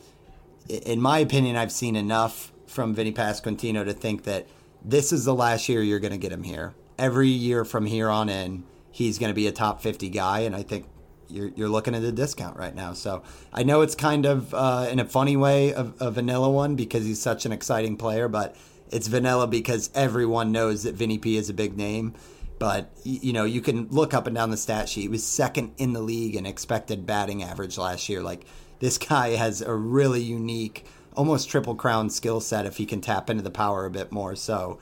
[0.69, 4.47] in my opinion, I've seen enough from Vinnie Pasquantino to think that
[4.85, 6.75] this is the last year you're going to get him here.
[6.99, 10.55] Every year from here on in, he's going to be a top 50 guy, and
[10.55, 10.87] I think
[11.29, 12.93] you're, you're looking at a discount right now.
[12.93, 16.75] So I know it's kind of uh, in a funny way a, a vanilla one
[16.75, 18.57] because he's such an exciting player, but
[18.91, 22.15] it's vanilla because everyone knows that Vinnie P is a big name.
[22.59, 25.03] But you know, you can look up and down the stat sheet.
[25.03, 28.23] He was second in the league in expected batting average last year.
[28.23, 28.45] Like
[28.81, 33.31] this guy has a really unique, almost triple crown skill set if he can tap
[33.31, 34.35] into the power a bit more.
[34.35, 34.79] So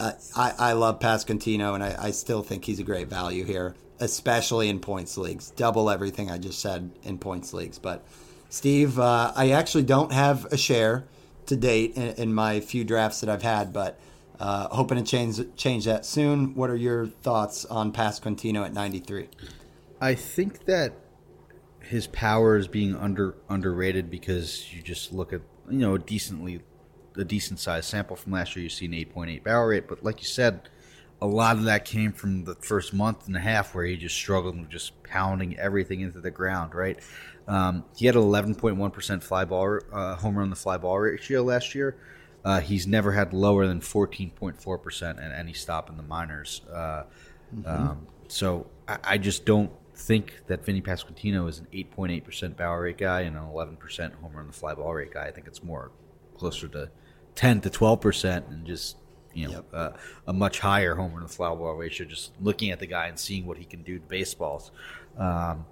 [0.00, 3.76] uh, I, I love Pasquantino, and I, I still think he's a great value here,
[4.00, 5.50] especially in points leagues.
[5.50, 7.78] Double everything I just said in points leagues.
[7.78, 8.04] But
[8.48, 11.04] Steve, uh, I actually don't have a share
[11.46, 14.00] to date in, in my few drafts that I've had, but
[14.42, 16.56] uh, hoping to change change that soon.
[16.56, 19.28] What are your thoughts on Pasquantino at 93?
[20.00, 20.94] I think that
[21.78, 26.60] his power is being under underrated because you just look at you know a decently
[27.16, 28.64] a decent sized sample from last year.
[28.64, 30.68] You see an 8.8 barrel rate, but like you said,
[31.20, 34.16] a lot of that came from the first month and a half where he just
[34.16, 36.74] struggled with just pounding everything into the ground.
[36.74, 36.98] Right,
[37.46, 41.96] um, he had 11.1% fly ball uh, home run the fly ball ratio last year.
[42.44, 46.62] Uh, he's never had lower than 14.4% at any stop in the minors.
[46.72, 47.04] Uh,
[47.54, 47.66] mm-hmm.
[47.66, 52.98] um, so I, I, just don't think that Vinnie Pasquantino is an 8.8% barrel rate
[52.98, 55.26] guy and an 11% homer on the fly ball rate guy.
[55.26, 55.92] I think it's more
[56.36, 56.90] closer to
[57.34, 58.96] 10 to 12% and just
[59.34, 59.64] you know yep.
[59.72, 59.90] uh,
[60.26, 62.06] a much higher homer the fly ball ratio.
[62.06, 64.70] Just looking at the guy and seeing what he can do to baseballs.
[65.16, 65.64] Um,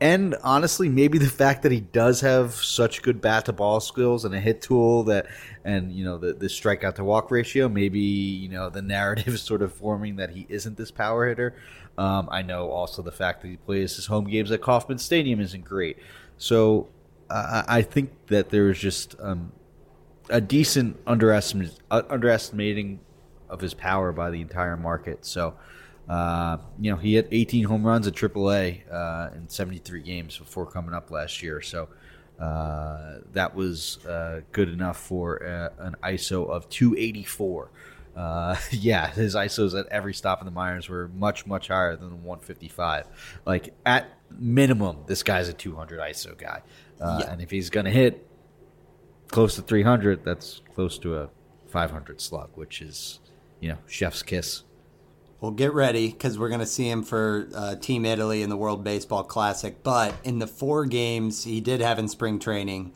[0.00, 4.24] and honestly, maybe the fact that he does have such good bat to ball skills
[4.24, 5.26] and a hit tool that,
[5.64, 9.42] and you know the the strikeout to walk ratio, maybe you know the narrative is
[9.42, 11.54] sort of forming that he isn't this power hitter.
[11.96, 15.40] Um, I know also the fact that he plays his home games at Kauffman Stadium
[15.40, 15.98] isn't great.
[16.38, 16.88] So
[17.30, 19.52] uh, I think that there's just um,
[20.28, 23.00] a decent uh, underestimating
[23.48, 25.24] of his power by the entire market.
[25.24, 25.54] So
[26.08, 30.66] uh, you know, he hit 18 home runs at AAA uh, in 73 games before
[30.66, 31.60] coming up last year.
[31.62, 31.88] So
[32.38, 37.70] uh, that was uh, good enough for uh, an ISO of 284.
[38.16, 42.22] Uh, yeah, his ISOs at every stop in the minors were much, much higher than
[42.22, 43.06] 155.
[43.46, 46.62] Like, at minimum, this guy's a 200 ISO guy.
[47.00, 47.30] Yeah.
[47.30, 48.26] And if he's going to hit
[49.28, 51.30] close to 300, that's close to a
[51.68, 53.20] 500 slug, which is,
[53.60, 54.64] you know, chef's kiss.
[55.44, 58.56] Well, get ready because we're going to see him for uh, Team Italy in the
[58.56, 59.82] World Baseball Classic.
[59.82, 62.94] But in the four games he did have in spring training,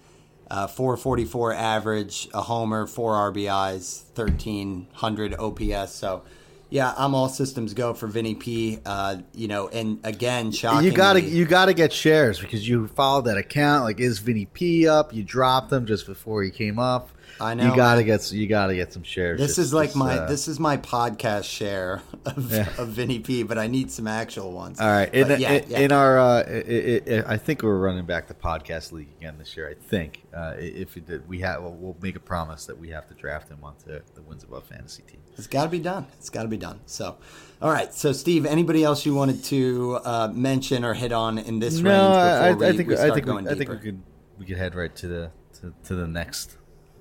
[0.50, 5.92] uh, 444 average, a homer, four RBIs, 1300 OPS.
[5.92, 6.22] So,
[6.70, 8.78] yeah, I'm all systems go for Vinnie P.
[8.86, 10.86] Uh, you know, and again, shocking.
[10.86, 13.84] You gotta you gotta get shares because you followed that account.
[13.84, 15.12] Like, is Vinnie P up?
[15.12, 17.10] You dropped him just before he came up.
[17.40, 17.66] I know.
[17.66, 19.38] You gotta get you gotta get some shares.
[19.38, 22.68] This just, is like just, my uh, this is my podcast share of, yeah.
[22.78, 24.80] of Vinnie P, but I need some actual ones.
[24.80, 25.78] All right, in, yeah, in, yeah.
[25.78, 29.56] in our, uh, it, it, I think we're running back the podcast league again this
[29.56, 29.68] year.
[29.68, 32.90] I think uh, if we did, we have we'll, we'll, make a promise that we
[32.90, 35.20] have to draft him onto the wins above fantasy team.
[35.36, 36.06] It's got to be done.
[36.18, 36.80] It's got to be done.
[36.86, 37.16] So,
[37.62, 37.92] all right.
[37.94, 41.90] So, Steve, anybody else you wanted to uh, mention or hit on in this no,
[41.90, 44.02] range before I, I think we I think we, I think we could
[44.38, 46.57] we could head right to the to, to the next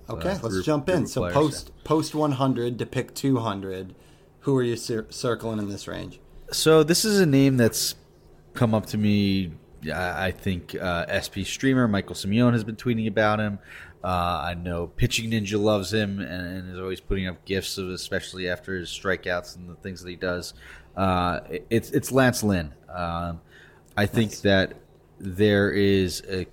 [0.09, 1.07] Okay, uh, let's group, jump in.
[1.07, 3.95] So post post 100 to pick 200.
[4.41, 6.19] Who are you cir- circling in this range?
[6.51, 7.95] So this is a name that's
[8.53, 9.51] come up to me.
[9.93, 13.59] I think uh, SP streamer Michael Simeone has been tweeting about him.
[14.03, 17.89] Uh, I know Pitching Ninja loves him and, and, is always putting up gifts, of,
[17.89, 20.53] especially after his strikeouts and the things that he does.
[20.95, 22.73] Uh, it's it's Lance Lynn.
[22.89, 23.41] Um,
[23.95, 24.39] I think nice.
[24.41, 24.73] that
[25.19, 26.45] there is a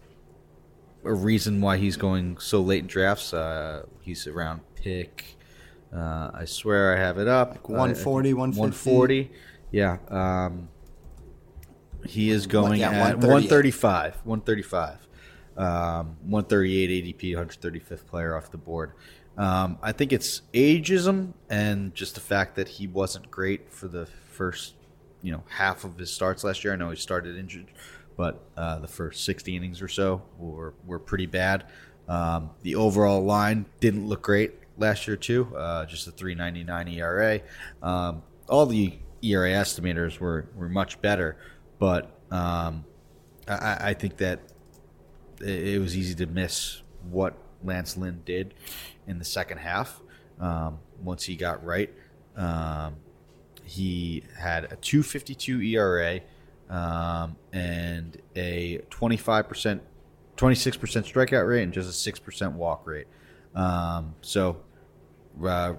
[1.05, 3.33] a reason why he's going so late in drafts.
[3.33, 5.37] Uh, he's around pick.
[5.95, 7.51] Uh, I swear I have it up.
[7.51, 8.61] Like 140, 150.
[8.91, 9.31] 140.
[9.71, 9.99] Yeah.
[10.09, 10.69] Um,
[12.07, 14.21] he is going yeah, at 135.
[14.25, 14.99] 135.
[15.57, 18.93] Um, 138 ADP, 135th player off the board.
[19.37, 24.07] Um, I think it's ageism and just the fact that he wasn't great for the
[24.07, 24.75] first,
[25.23, 26.73] you know, half of his starts last year.
[26.73, 27.67] I know he started injured
[28.17, 31.67] but uh, the first 60 innings or so were, were pretty bad.
[32.09, 37.41] Um, the overall line didn't look great last year too, uh, just a 3.99 ERA.
[37.83, 41.37] Um, all the ERA estimators were, were much better,
[41.79, 42.85] but um,
[43.49, 44.41] I, I, think that
[45.41, 48.55] it was easy to miss what Lance Lynn did
[49.07, 50.01] in the second half
[50.41, 51.91] um, once he got right.
[52.37, 52.97] Um,
[53.65, 56.21] he had a 252 ERA
[56.75, 59.81] um, and a 25%, 26%
[60.37, 63.07] strikeout rate and just a 6% walk rate.
[63.55, 64.57] Um, so,
[65.45, 65.75] uh,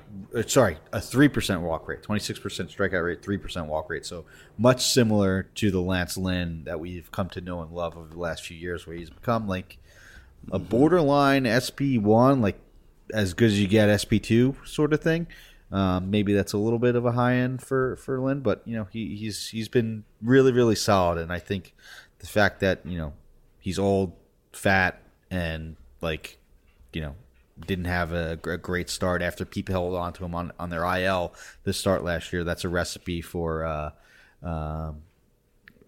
[0.48, 4.06] sorry, a 3% walk rate, 26% strikeout rate, 3% walk rate.
[4.06, 4.24] So
[4.58, 8.20] much similar to the Lance Lynn that we've come to know and love over the
[8.20, 9.78] last few years, where he's become like
[10.50, 10.70] a mm-hmm.
[10.70, 12.60] borderline SP1, like
[13.14, 15.28] as good as you get SP2 sort of thing.
[15.76, 18.78] Um, maybe that's a little bit of a high end for for Lynn, but you
[18.78, 21.74] know he, he's he's been really really solid, and I think
[22.20, 23.12] the fact that you know
[23.60, 24.14] he's old,
[24.54, 26.38] fat, and like
[26.94, 27.16] you know
[27.60, 30.86] didn't have a, a great start after people held on to him on on their
[30.86, 31.34] IL
[31.66, 32.46] this start last year.
[32.46, 33.66] That's a recipe for.
[33.66, 33.90] Uh,
[34.42, 35.02] um,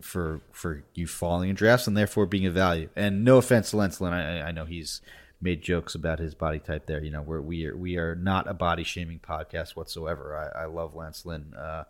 [0.02, 2.88] for for you falling in drafts and therefore being a value.
[2.96, 5.02] And no offense to Lynn, I, I know he's
[5.42, 7.04] made jokes about his body type there.
[7.04, 10.52] You know, we are we are not a body shaming podcast whatsoever.
[10.56, 11.84] I, I love Lance Lynn uh,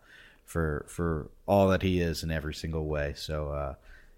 [0.45, 3.13] for for all that he is in every single way.
[3.15, 3.75] So uh,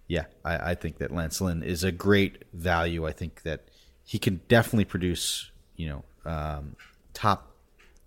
[0.07, 3.05] yeah, I, I think that Lance Lynn is a great value.
[3.05, 3.61] I think that
[4.03, 6.75] he can definitely produce you know um,
[7.13, 7.51] top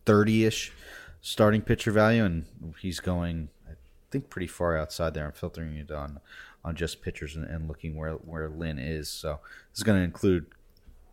[0.04, 0.72] thirty ish
[1.20, 2.46] starting pitcher value, and
[2.80, 3.74] he's going I
[4.10, 5.26] think pretty far outside there.
[5.26, 6.18] I'm filtering it on
[6.64, 9.08] on just pitchers and, and looking where where Lynn is.
[9.08, 9.38] So
[9.70, 10.46] this is going to include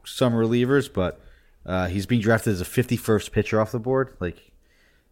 [0.05, 1.21] some relievers, but
[1.65, 4.15] uh, he's being drafted as a 51st pitcher off the board.
[4.19, 4.51] Like,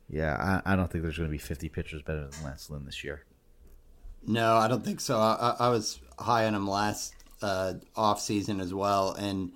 [0.10, 2.86] yeah, I, I don't think there's going to be 50 pitchers better than Lance Lynn
[2.86, 3.24] this year.
[4.26, 5.18] No, I don't think so.
[5.18, 9.52] I, I was high on him last uh, off season as well, and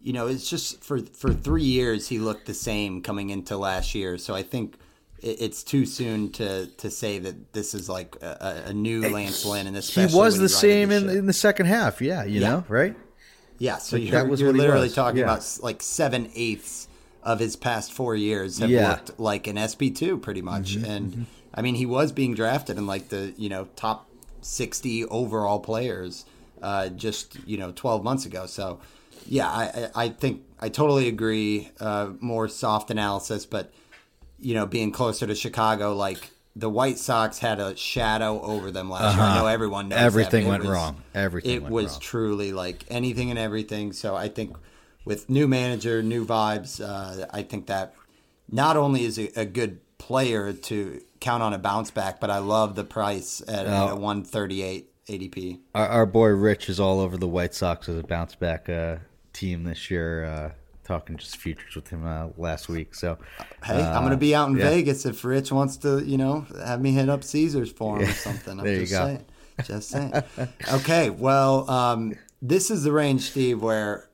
[0.00, 3.94] you know, it's just for for three years he looked the same coming into last
[3.94, 4.18] year.
[4.18, 4.76] So I think
[5.20, 9.66] it's too soon to to say that this is like a, a new Lance Lynn,
[9.66, 12.02] and this he was the same in, in the second half.
[12.02, 12.48] Yeah, you yeah.
[12.48, 12.96] know, right?
[13.58, 15.24] Yeah, so like you're, you're literally talking yeah.
[15.24, 16.88] about like seven eighths
[17.22, 18.90] of his past four years have yeah.
[18.90, 21.22] looked like an SP two pretty much, mm-hmm, and mm-hmm.
[21.54, 24.08] I mean he was being drafted in like the you know top
[24.40, 26.24] sixty overall players
[26.60, 28.46] uh, just you know twelve months ago.
[28.46, 28.80] So
[29.26, 31.70] yeah, I I think I totally agree.
[31.78, 33.72] Uh, more soft analysis, but
[34.38, 38.90] you know being closer to Chicago, like the White Sox had a shadow over them
[38.90, 39.12] last uh-huh.
[39.16, 39.22] year.
[39.22, 39.38] I uh-huh.
[39.40, 41.02] know everyone knows everything went was, wrong.
[41.14, 42.00] Everything it was wrong.
[42.00, 43.92] truly like anything and everything.
[43.92, 44.56] So I think
[45.04, 47.94] with new manager, new vibes, uh, I think that
[48.50, 52.38] not only is a, a, good player to count on a bounce back, but I
[52.38, 55.60] love the price at, at a 138 ADP.
[55.74, 58.96] Our, our, boy Rich is all over the White Sox as a bounce back uh,
[59.32, 60.24] team this year.
[60.24, 60.50] Uh,
[60.84, 62.94] talking just futures with him uh, last week.
[62.94, 63.18] So,
[63.64, 64.70] hey, uh, I'm gonna be out in yeah.
[64.70, 68.10] Vegas if Rich wants to, you know, have me hit up Caesars for him yeah.
[68.10, 68.58] or something.
[68.58, 69.06] I'm there just you go.
[69.06, 69.24] saying.
[69.64, 70.12] Just saying.
[70.72, 74.08] okay, well, um, this is the range, Steve, where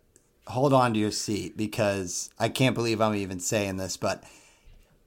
[0.48, 4.24] hold on to your seat because I can't believe I'm even saying this, but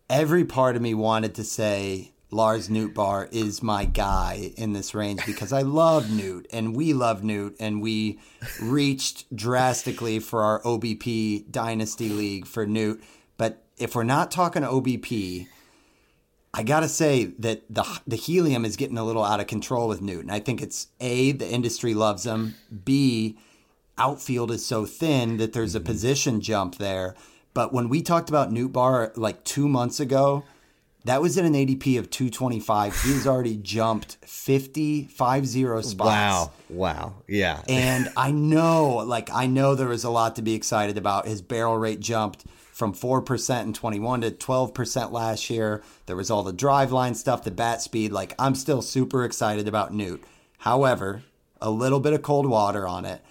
[0.09, 5.25] every part of me wanted to say Lars Nootbaar is my guy in this range
[5.25, 8.19] because I love Newt and we love Newt and we
[8.61, 13.03] reached drastically for our OBP Dynasty League for Newt.
[13.38, 15.47] But if we're not talking OBP,
[16.53, 20.01] I gotta say that the the helium is getting a little out of control with
[20.01, 20.21] Newt.
[20.21, 22.55] And I think it's A, the industry loves him,
[22.86, 23.38] B,
[23.97, 25.88] outfield is so thin that there's a mm-hmm.
[25.88, 27.15] position jump there.
[27.53, 30.45] But when we talked about Nootbaar like two months ago,
[31.05, 33.01] that was at an ADP of 225.
[33.01, 35.97] He's already jumped 50, 50 spots.
[35.97, 36.51] Wow.
[36.69, 37.13] Wow.
[37.27, 37.61] Yeah.
[37.67, 41.27] And I know, like, I know there was a lot to be excited about.
[41.27, 45.83] His barrel rate jumped from 4% in 21 to 12% last year.
[46.05, 48.11] There was all the Driveline stuff, the bat speed.
[48.11, 50.23] Like, I'm still super excited about Newt.
[50.59, 51.23] However,
[51.59, 53.21] a little bit of cold water on it.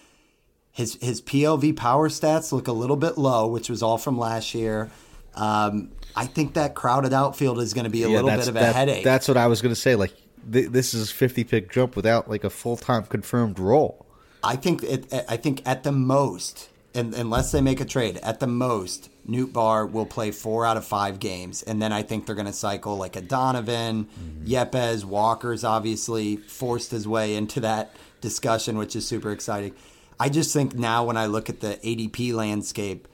[0.72, 4.54] His, his PLV power stats look a little bit low, which was all from last
[4.54, 4.90] year.
[5.34, 8.56] Um, I think that crowded outfield is going to be a yeah, little bit of
[8.56, 9.04] a that, headache.
[9.04, 9.94] That's what I was going to say.
[9.94, 10.14] Like
[10.50, 14.06] th- this is 50 pick jump without like a full time confirmed role.
[14.42, 18.40] I think it, I think at the most, and unless they make a trade, at
[18.40, 22.34] the most, Nootbaar will play four out of five games, and then I think they're
[22.34, 24.46] going to cycle like a Donovan, mm-hmm.
[24.46, 29.74] Yepez, Walker's obviously forced his way into that discussion, which is super exciting.
[30.18, 33.08] I just think now when I look at the ADP landscape,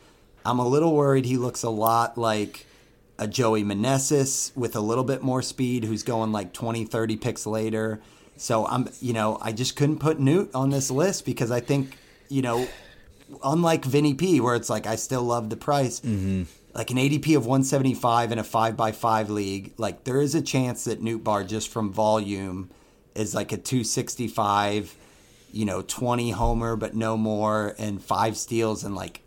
[0.45, 2.67] I'm a little worried he looks a lot like
[3.19, 7.47] a Joey Meneses with a little bit more speed who's going like 20, 30 picks
[7.47, 8.01] later.
[8.37, 11.97] So I'm, you know, I just couldn't put Newt on this list because I think,
[12.29, 12.69] you know,
[13.43, 16.43] unlike Vinnie P, where it's like I still love the price, mm-hmm.
[16.75, 20.43] like an ADP of 175 in a five by five league, like there is a
[20.43, 22.71] chance that Nootbaar just from volume
[23.15, 24.95] is like a 265,
[25.53, 29.23] you know, 20 homer but no more and five steals and like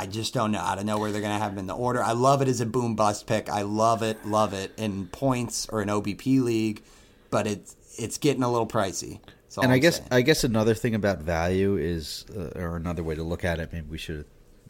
[0.00, 0.62] I just don't know.
[0.62, 2.02] I don't know where they're going to have him in the order.
[2.02, 3.50] I love it as a boom bust pick.
[3.50, 6.82] I love it, love it in points or an OBP league,
[7.28, 9.20] but it's it's getting a little pricey.
[9.56, 10.08] And I'm I guess saying.
[10.10, 13.74] I guess another thing about value is, uh, or another way to look at it.
[13.74, 14.24] Maybe we should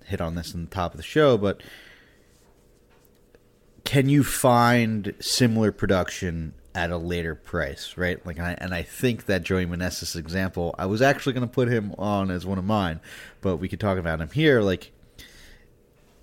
[0.04, 1.62] hit on this in the top of the show, but
[3.84, 8.24] can you find similar production at a later price, right?
[8.26, 11.52] Like, and I, and I think that Joey Meneses example, I was actually going to
[11.52, 12.98] put him on as one of mine,
[13.40, 14.60] but we could talk about him here.
[14.60, 14.90] Like,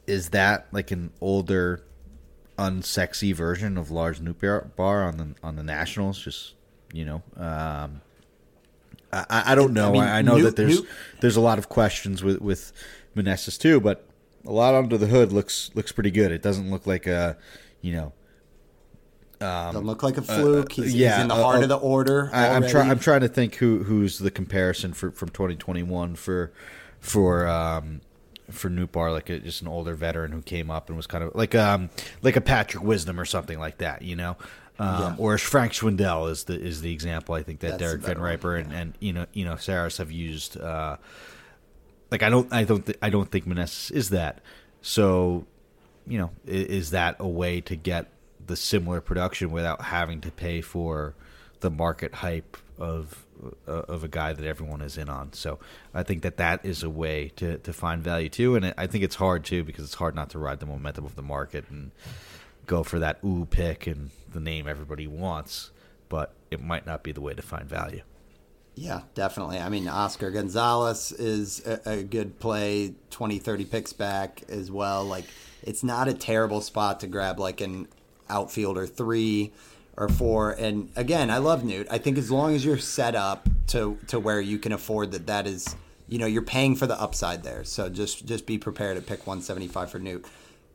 [0.08, 1.84] is that like an older,
[2.58, 6.20] unsexy version of Large Lars Nootbaar on the on the Nationals?
[6.20, 6.55] Just
[6.93, 8.01] you know, um,
[9.12, 9.89] I, I don't know.
[9.89, 10.89] I, mean, I, know Newt, that there's Newt,
[11.22, 12.72] there's a lot of questions with with
[13.16, 14.05] Meneses too, but
[14.45, 16.32] a lot under the hood looks looks pretty good.
[16.32, 17.38] It doesn't look like a
[17.82, 18.14] you know
[19.39, 20.72] um, Doesn't look like a fluke.
[20.72, 22.30] He's, uh, yeah, he's in the heart uh, of the order.
[22.34, 22.89] I, am trying.
[22.89, 26.51] I'm trying to think who who's the comparison for from 2021 for
[26.99, 28.01] for um,
[28.50, 31.36] for Nootbaar, like a, just an older veteran who came up and was kind of
[31.36, 31.89] like um
[32.22, 34.38] like a Patrick Wisdom or something like that, you know.
[34.80, 35.16] Um, yeah.
[35.18, 38.72] Or Frank Schwindel is the is the example I think that That's Derek VanRiper and,
[38.74, 40.60] and you know you know Sarris have used.
[40.60, 40.98] Uh,
[42.12, 44.41] like I don't I don't th- I don't think Meneses is that.
[44.82, 45.45] So,
[46.06, 48.12] you know, is, is that a way to get
[48.45, 51.16] the similar production without having to pay for
[51.60, 53.25] the market hype of
[53.67, 55.34] uh, of a guy that everyone is in on.
[55.34, 55.59] So
[55.93, 59.03] I think that that is a way to, to find value too, and I think
[59.03, 61.91] it's hard too because it's hard not to ride the momentum of the market and
[62.65, 65.71] go for that ooh pick and the name everybody wants,
[66.09, 68.01] but it might not be the way to find value.
[68.75, 69.57] Yeah, definitely.
[69.57, 75.03] I mean, Oscar Gonzalez is a, a, good play, 20, 30 picks back as well.
[75.03, 75.25] Like,
[75.63, 77.88] it's not a terrible spot to grab like an
[78.30, 79.51] outfielder three
[79.98, 80.52] or four.
[80.52, 81.88] And again, I love Newt.
[81.89, 85.28] I think as long as you're set up to to where you can afford that,
[85.28, 85.76] that is,
[86.08, 87.64] you know, you're paying for the upside there.
[87.64, 90.26] So just just be prepared to pick 175 for Newt.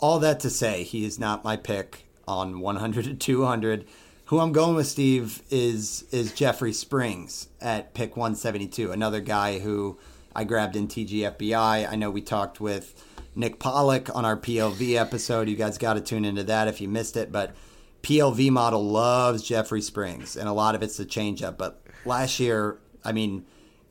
[0.01, 3.87] All that to say, he is not my pick on 100 to 200.
[4.27, 8.91] Who I'm going with, Steve, is is Jeffrey Springs at pick 172.
[8.91, 9.99] Another guy who
[10.35, 11.89] I grabbed in TGFBI.
[11.89, 12.95] I know we talked with
[13.37, 15.49] Nick Pollack on our POV episode.
[15.49, 17.31] You guys got to tune into that if you missed it.
[17.31, 17.55] But
[18.03, 21.57] PLV model loves Jeffrey Springs, and a lot of it's the changeup.
[21.57, 23.45] But last year, I mean,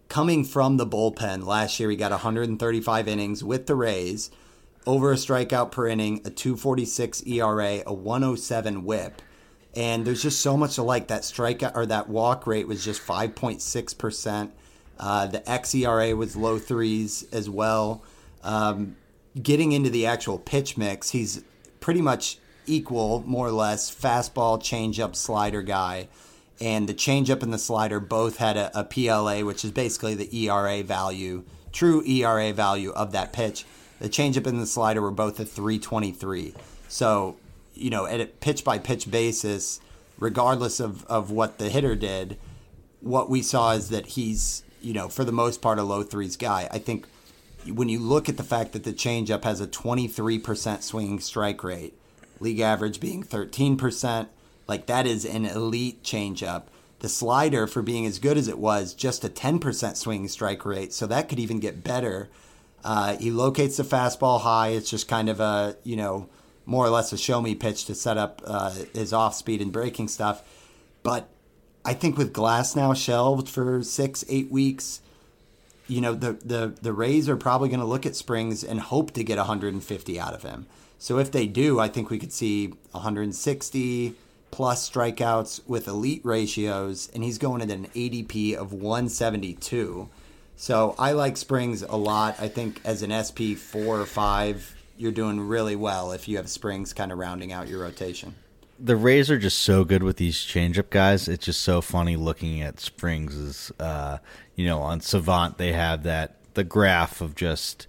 [0.09, 4.31] coming from the bullpen, last year he got 135 innings with the Rays,
[4.85, 9.21] over a strikeout per inning, a 246 ERA, a 107 whip
[9.75, 11.07] and there's just so much to like.
[11.07, 14.53] That strikeout or that walk rate was just 5.6 percent.
[14.99, 18.03] Uh, the xERA was low threes as well.
[18.43, 18.97] Um,
[19.41, 21.43] getting into the actual pitch mix, he's
[21.79, 22.37] pretty much
[22.71, 26.07] equal, more or less, fastball, changeup, slider guy.
[26.59, 30.45] And the changeup and the slider both had a, a PLA, which is basically the
[30.45, 33.65] ERA value, true ERA value of that pitch.
[33.99, 36.53] The changeup and the slider were both a 323.
[36.87, 37.37] So
[37.75, 39.79] you know, at a pitch by pitch basis,
[40.19, 42.37] regardless of, of what the hitter did,
[42.99, 46.37] what we saw is that he's, you know, for the most part, a low threes
[46.37, 46.67] guy.
[46.71, 47.07] I think
[47.67, 51.97] when you look at the fact that the changeup has a 23% swinging strike rate,
[52.41, 54.27] league average being 13%,
[54.67, 56.63] like that is an elite changeup.
[56.99, 60.93] The slider, for being as good as it was, just a 10% swing strike rate,
[60.93, 62.29] so that could even get better.
[62.83, 64.69] Uh, he locates the fastball high.
[64.69, 66.29] It's just kind of a, you know,
[66.65, 69.71] more or less a show me pitch to set up uh, his off speed and
[69.71, 70.43] breaking stuff.
[71.03, 71.29] But
[71.83, 75.01] I think with Glass now shelved for six, eight weeks,
[75.87, 79.11] you know, the, the, the Rays are probably going to look at Springs and hope
[79.11, 80.67] to get 150 out of him.
[81.01, 84.13] So if they do, I think we could see 160
[84.51, 90.07] plus strikeouts with elite ratios, and he's going at an ADP of 172.
[90.55, 92.35] So I like Springs a lot.
[92.39, 96.47] I think as an SP four or five, you're doing really well if you have
[96.47, 98.35] springs kind of rounding out your rotation.
[98.79, 101.27] The Rays are just so good with these changeup guys.
[101.27, 103.33] It's just so funny looking at Springs.
[103.33, 104.19] Is uh,
[104.55, 107.87] you know on Savant they have that the graph of just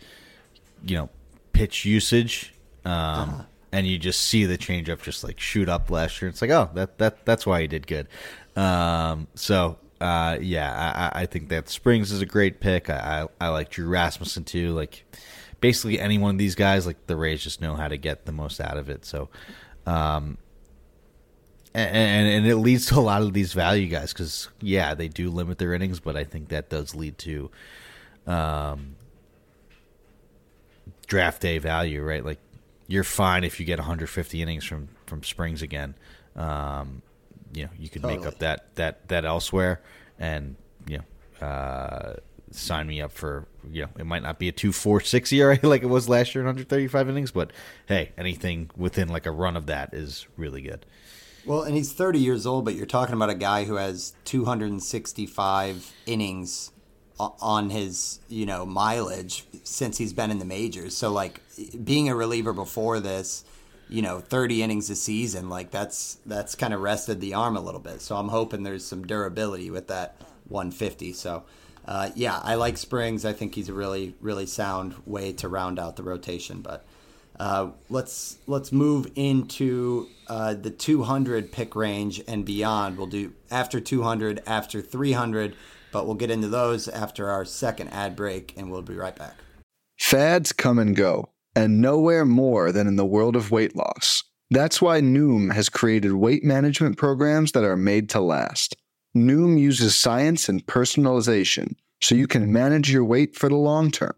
[0.82, 1.10] you know
[1.52, 2.54] pitch usage,
[2.84, 3.42] um, uh-huh.
[3.72, 6.28] and you just see the changeup just like shoot up last year.
[6.28, 8.08] It's like oh that that that's why he did good.
[8.56, 12.90] Um, so uh, yeah, I, I think that Springs is a great pick.
[12.90, 14.72] I, I, I like Drew Rasmussen too.
[14.72, 15.04] Like
[15.60, 18.32] basically any one of these guys, like the Rays just know how to get the
[18.32, 19.04] most out of it.
[19.04, 19.28] So,
[19.86, 20.38] um,
[21.72, 25.30] and, and it leads to a lot of these value guys because yeah, they do
[25.30, 27.50] limit their innings, but I think that does lead to
[28.26, 28.96] um,
[31.06, 32.24] draft day value, right?
[32.24, 32.40] Like
[32.92, 35.94] you're fine if you get 150 innings from from Springs again.
[36.36, 37.00] Um,
[37.54, 38.18] you know, you can totally.
[38.18, 39.80] make up that that that elsewhere,
[40.18, 41.04] and you know.
[41.46, 42.16] Uh,
[42.52, 45.58] sign me up for you know it might not be a two four six ERA
[45.62, 47.50] like it was last year in 135 innings, but
[47.86, 50.84] hey, anything within like a run of that is really good.
[51.46, 55.92] Well, and he's 30 years old, but you're talking about a guy who has 265
[56.04, 56.71] innings
[57.40, 60.96] on his you know mileage since he's been in the majors.
[60.96, 61.40] So like
[61.84, 63.44] being a reliever before this,
[63.88, 67.60] you know, 30 innings a season, like that's that's kind of rested the arm a
[67.60, 68.00] little bit.
[68.00, 70.16] So I'm hoping there's some durability with that
[70.48, 71.12] 150.
[71.12, 71.44] So
[71.84, 73.24] uh, yeah, I like Springs.
[73.24, 76.60] I think he's a really, really sound way to round out the rotation.
[76.60, 76.84] But
[77.38, 82.98] uh, let's let's move into uh, the 200 pick range and beyond.
[82.98, 85.56] We'll do after 200, after 300,
[85.92, 89.34] but we'll get into those after our second ad break, and we'll be right back.
[89.98, 94.24] Fads come and go, and nowhere more than in the world of weight loss.
[94.50, 98.76] That's why Noom has created weight management programs that are made to last.
[99.16, 104.16] Noom uses science and personalization so you can manage your weight for the long term.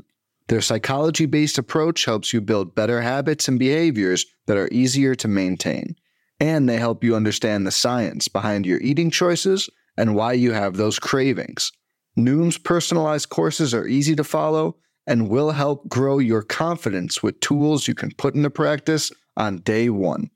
[0.48, 5.28] Their psychology based approach helps you build better habits and behaviors that are easier to
[5.28, 5.96] maintain.
[6.40, 10.76] And they help you understand the science behind your eating choices and why you have
[10.76, 11.72] those cravings.
[12.18, 14.76] Noom's personalized courses are easy to follow
[15.06, 19.90] and will help grow your confidence with tools you can put into practice on day
[19.90, 20.30] one.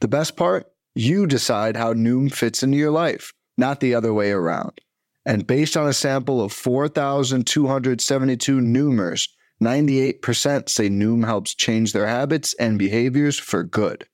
[0.00, 0.66] The best part?
[0.94, 4.80] You decide how Noom fits into your life, not the other way around.
[5.26, 9.28] And based on a sample of 4,272 Noomers,
[9.62, 14.06] 98% say Noom helps change their habits and behaviors for good.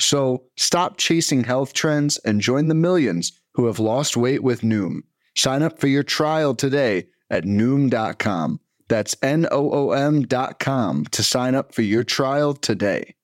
[0.00, 5.00] So stop chasing health trends and join the millions who have lost weight with Noom.
[5.36, 8.60] Sign up for your trial today at Noom.com.
[8.86, 13.16] That's N O O M.com to sign up for your trial today.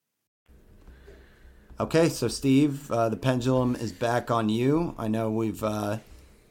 [1.79, 4.93] Okay, so Steve, uh, the pendulum is back on you.
[4.97, 5.99] I know we've uh,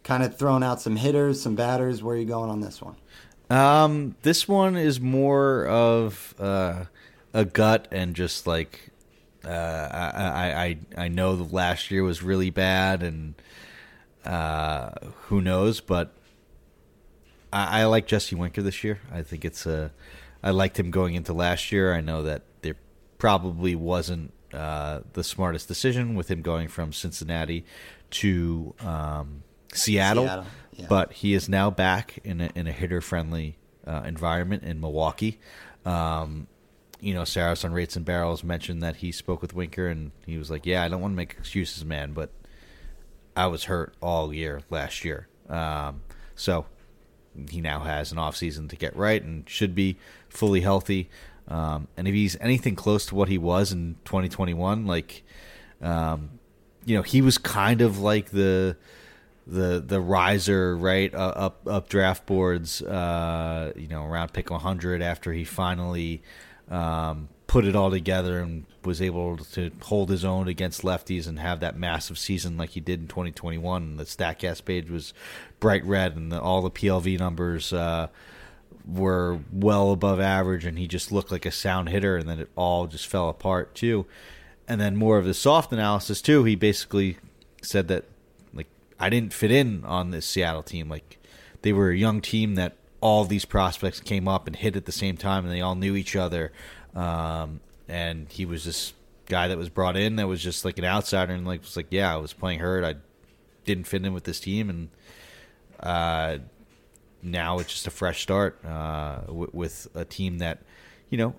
[0.03, 2.03] kind of thrown out some hitters, some batters.
[2.03, 2.97] Where are you going on this one?
[3.51, 6.87] Um, this one is more of uh,
[7.35, 8.89] a gut and just like
[9.45, 9.51] uh,
[9.93, 13.35] I, I I know the last year was really bad and
[14.25, 14.91] uh,
[15.27, 16.13] who knows, but
[17.53, 19.01] I, I like Jesse Winker this year.
[19.13, 19.93] I think it's a
[20.43, 21.95] I liked him going into last year.
[21.95, 22.77] I know that there
[23.19, 27.65] probably wasn't uh, the smartest decision with him going from Cincinnati
[28.11, 30.87] to um, Seattle, Seattle, yeah.
[30.89, 33.57] but he is now back in a, in a hitter friendly
[33.87, 35.41] uh, environment in Milwaukee.
[35.87, 36.47] Um,
[37.01, 40.39] you know, Sarris on Rates and Barrels mentioned that he spoke with Winker and he
[40.39, 42.31] was like, "Yeah, I don't want to make excuses, man, but
[43.37, 46.03] I was hurt all year last year, um,
[46.35, 46.67] so
[47.51, 49.97] he now has an off season to get right and should be
[50.29, 51.09] fully healthy."
[51.49, 55.25] Um, and if he's anything close to what he was in 2021, like,
[55.83, 56.31] um,
[56.87, 58.77] you know, he was kind of like the
[59.47, 65.03] the the riser right uh, up up draft boards, uh, you know, around pick 100
[65.03, 66.23] after he finally
[66.71, 71.39] um, put it all together and was able to hold his own against lefties and
[71.39, 73.83] have that massive season like he did in 2021.
[73.83, 75.15] And the Statcast page was
[75.61, 77.73] bright red, and the, all the PLV numbers.
[77.73, 78.09] Uh,
[78.87, 82.51] were well above average and he just looked like a sound hitter and then it
[82.55, 84.07] all just fell apart too.
[84.69, 87.19] And then more of the soft analysis too, he basically
[87.63, 88.05] said that
[88.53, 88.67] like
[88.99, 90.89] I didn't fit in on this Seattle team.
[90.89, 91.19] Like
[91.63, 94.93] they were a young team that all these prospects came up and hit at the
[94.93, 96.53] same time and they all knew each other.
[96.95, 98.93] Um, and he was this
[99.27, 101.87] guy that was brought in that was just like an outsider and like was like,
[101.91, 102.85] Yeah, I was playing hurt.
[102.85, 102.97] I
[103.65, 104.89] didn't fit in with this team and
[105.81, 106.39] uh
[107.25, 110.61] now it's just a fresh start uh, w- with a team that,
[111.09, 111.35] you know,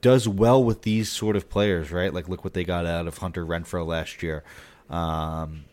[0.00, 2.12] does well with these sort of players, right?
[2.12, 4.42] Like, look what they got out of Hunter Renfroe last year.
[4.90, 5.64] Um,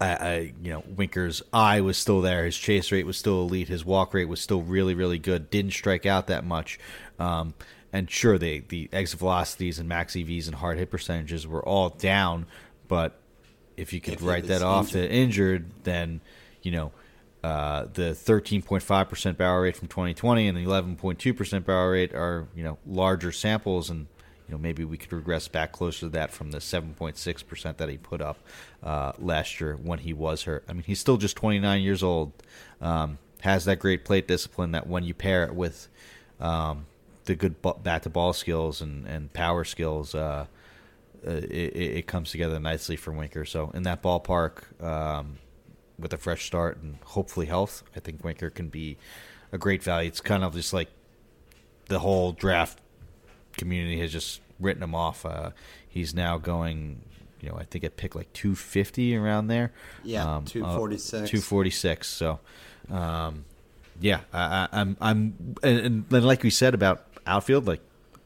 [0.00, 2.44] I, I, you know, Winker's eye was still there.
[2.44, 3.68] His chase rate was still elite.
[3.68, 5.50] His walk rate was still really, really good.
[5.50, 6.78] Didn't strike out that much.
[7.18, 7.54] Um,
[7.92, 11.90] and sure, they the exit velocities and max EVs and hard hit percentages were all
[11.90, 12.46] down.
[12.86, 13.18] But
[13.76, 15.10] if you could If write that off injured.
[15.10, 16.20] to injured, then
[16.62, 16.92] you know
[17.42, 22.78] uh, the 13.5% barrel rate from 2020 and the 11.2% barrel rate are you know
[22.84, 24.08] larger samples and
[24.48, 27.96] you know maybe we could regress back closer to that from the 7.6% that he
[27.96, 28.38] put up
[28.82, 30.64] uh, last year when he was hurt.
[30.68, 32.32] I mean he's still just 29 years old,
[32.80, 35.88] um, has that great plate discipline that when you pair it with
[36.40, 36.86] um,
[37.28, 40.14] the good bat to ball skills and, and power skills.
[40.14, 40.46] Uh,
[41.26, 43.44] uh, it, it comes together nicely for Winker.
[43.44, 45.38] So in that ballpark, um,
[45.98, 48.96] with a fresh start and hopefully health, I think Winker can be
[49.52, 50.08] a great value.
[50.08, 50.88] It's kind of just like
[51.88, 52.80] the whole draft
[53.56, 55.26] community has just written him off.
[55.26, 55.50] Uh,
[55.86, 57.02] he's now going,
[57.42, 59.72] you know, I think at pick like 250 around there.
[60.02, 61.30] Yeah, Um, uh, 246.
[61.30, 62.08] 246.
[62.08, 62.38] So,
[62.90, 63.44] um,
[64.00, 67.80] yeah, I, I, I'm, I'm, and, and then like we said about outfield, like,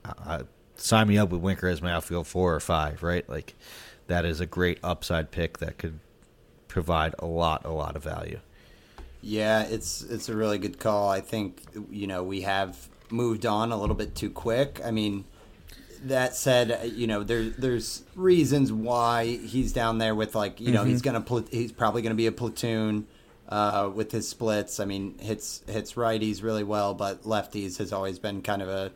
[0.04, 0.44] uh,
[0.76, 3.28] sign me up with Winker as my outfield four or five, right?
[3.28, 3.54] Like,
[4.06, 5.98] that is a great upside pick that could
[6.68, 8.40] provide a lot, a lot of value.
[9.22, 11.08] Yeah, it's it's a really good call.
[11.08, 14.80] I think you know we have moved on a little bit too quick.
[14.84, 15.24] I mean,
[16.04, 20.82] that said, you know there there's reasons why he's down there with like you know
[20.82, 23.06] he's gonna pl- he's probably gonna be a platoon
[23.52, 24.80] uh, with his splits.
[24.80, 28.92] I mean hits hits righties really well, but lefties has always been kind of a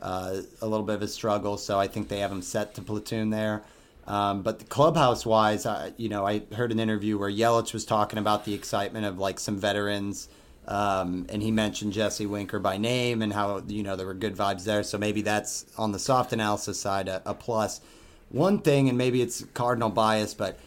[0.00, 1.58] uh, a little bit of a struggle.
[1.58, 3.62] So I think they have him set to platoon there.
[4.06, 7.84] Um, but the clubhouse wise, I, you know, I heard an interview where Yelich was
[7.84, 10.30] talking about the excitement of like some veterans,
[10.66, 14.34] um, and he mentioned Jesse Winker by name and how you know there were good
[14.34, 14.82] vibes there.
[14.82, 17.82] So maybe that's on the soft analysis side a, a plus.
[18.30, 20.58] One thing, and maybe it's cardinal bias, but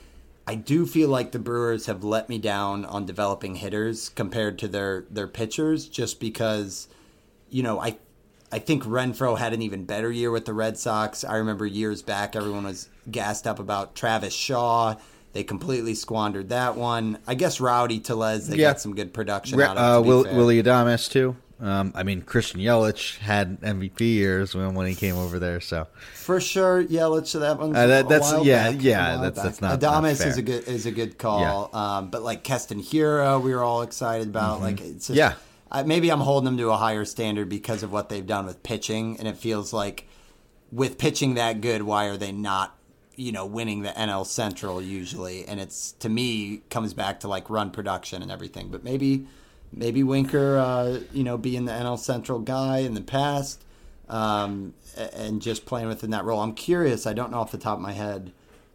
[0.48, 4.68] I do feel like the Brewers have let me down on developing hitters compared to
[4.68, 6.88] their their pitchers, just because,
[7.50, 7.98] you know, I
[8.52, 11.24] I think Renfroe had an even better year with the Red Sox.
[11.24, 14.96] I remember years back, everyone was gassed up about Travis Shaw.
[15.34, 17.20] They completely squandered that one.
[17.26, 18.72] I guess Rowdy Tellez, they Yeah.
[18.72, 20.04] got some good production Ra- out of.
[20.04, 20.24] uh, Will.
[20.24, 21.38] Willy Adames too.
[21.62, 25.62] Um, I mean, Christian Yelich had MVP years when, when he came over there.
[25.62, 27.40] So For sure, Yelich.
[27.40, 29.44] That one's Uh, that- a that's- yeah, back, yeah, that's- back.
[29.44, 30.28] that's not- not Adames fair.
[30.30, 31.70] is a good is a good call.
[31.74, 34.62] Um, but like Keston Hiura, we were all excited about.
[34.62, 35.18] Like it's just, Mm-hmm.
[35.18, 35.34] Yeah.
[35.72, 38.62] I, maybe I'm holding them to a higher standard because of what they've done with
[38.64, 40.08] pitching, and it feels like
[40.72, 42.76] with pitching that good, why are they not?
[43.16, 47.50] You know, winning the NL Central usually, and it's to me comes back to like
[47.52, 48.70] run production and everything.
[48.70, 49.28] But maybe,
[49.72, 53.64] maybe Winker, uh, you know, being the NL Central guy in the past,
[54.10, 54.74] um,
[55.14, 56.40] and just playing within that role.
[56.42, 57.08] I'm curious.
[57.08, 58.32] I don't know off the top of my head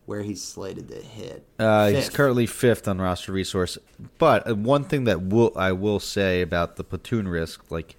[0.07, 1.45] where he's slated to hit.
[1.59, 3.77] Uh, he's currently fifth on roster resource.
[4.19, 7.97] But uh, one thing that will I will say about the platoon risk, like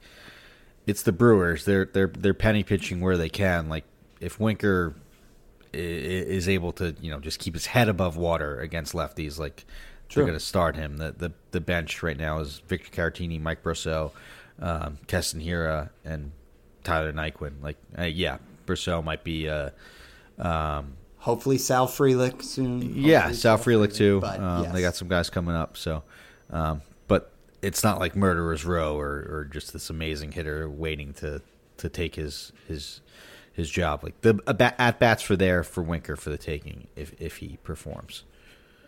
[0.87, 1.65] it's the Brewers.
[1.65, 3.69] They're they're they're penny pitching where they can.
[3.69, 3.83] Like
[4.19, 4.95] if Winker
[5.73, 9.65] is able to you know just keep his head above water against lefties, like
[10.09, 10.21] True.
[10.23, 10.97] they're going to start him.
[10.97, 14.11] The, the the bench right now is Victor Caratini, Mike Brosseau,
[14.59, 16.31] um, Keston Hiura, and
[16.83, 17.61] Tyler Naquin.
[17.61, 19.49] Like uh, yeah, Brousseau might be.
[19.49, 19.71] Uh,
[20.39, 22.95] um, Hopefully Sal Frelick soon.
[22.95, 24.21] yeah, Hopefully Sal Frelick too.
[24.21, 24.73] But, um, yes.
[24.73, 26.03] They got some guys coming up, so
[26.51, 27.31] um, but
[27.61, 31.41] it's not like Murderers Row or, or just this amazing hitter waiting to,
[31.77, 33.01] to take his his
[33.51, 34.03] his job.
[34.03, 34.39] Like the
[34.79, 38.23] at bats for there for Winker for the taking if if he performs.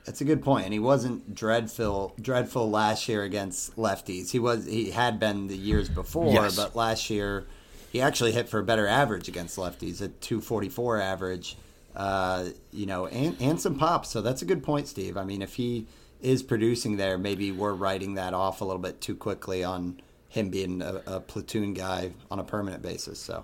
[0.09, 4.31] That's a good point, and he wasn't dreadful dreadful last year against lefties.
[4.31, 6.55] He was he had been the years before, Yes.
[6.55, 7.45] but last year
[7.91, 11.57] he actually hit for a better average against lefties at 244 average.
[11.95, 14.09] Uh, you know, and and some pops.
[14.09, 15.15] So that's a good point, Steve.
[15.15, 15.85] I mean, if he
[16.21, 20.49] is producing there, maybe we're writing that off a little bit too quickly on him
[20.49, 23.19] being a, a platoon guy on a permanent basis.
[23.19, 23.43] So.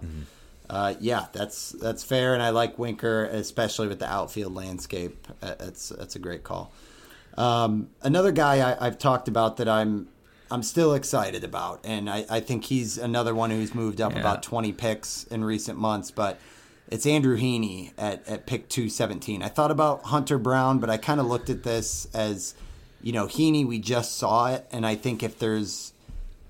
[0.70, 5.28] Uh, yeah, that's that's fair, and I like Winker, especially with the outfield landscape.
[5.41, 6.72] Uh, That's that's a great call.
[7.38, 10.07] Um, another guy I, I've talked about that I'm
[10.49, 14.20] I'm still excited about, and I, I think he's another one who's moved up Yeah.
[14.22, 16.39] about 20 picks in recent months, but
[16.88, 19.41] it's Andrew Heaney at, at pick 217.
[19.41, 22.53] I thought about Hunter Brown, but I kind of looked at this as,
[23.01, 25.93] you know, Heaney, we just saw it, and I think if there's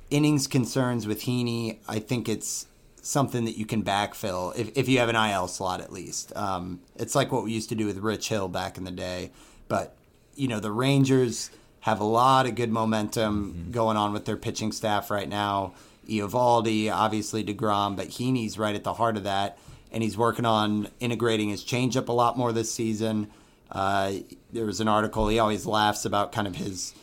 [0.10, 2.68] innings concerns with Heaney, I think it's
[3.06, 6.36] something that you can backfill if, if you have an IL slot at least.
[6.36, 9.32] Um, it's like what we used to do with Rich Hill back in the day.
[9.68, 9.96] But,
[10.36, 11.52] you know, the Rangers
[11.82, 15.74] have a lot of good momentum going on with their pitching staff right now.
[16.10, 19.60] Eovaldi, obviously DeGrom, but Heaney's right at the heart of that.
[19.92, 23.30] And he's working on integrating his changeup a lot more this season.
[23.72, 24.14] Uh,
[24.52, 26.94] there was an article, he always laughs about kind of his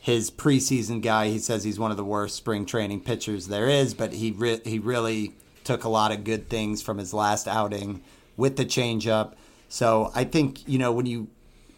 [0.00, 1.28] his preseason guy.
[1.28, 4.60] He says he's one of the worst spring training pitchers there is, but he re-
[4.64, 5.34] he really
[5.68, 8.02] took a lot of good things from his last outing
[8.38, 9.34] with the changeup.
[9.68, 11.28] So I think you know when you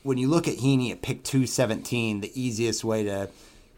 [0.04, 3.28] when you look at Heaney at pick two seventeen, the easiest way to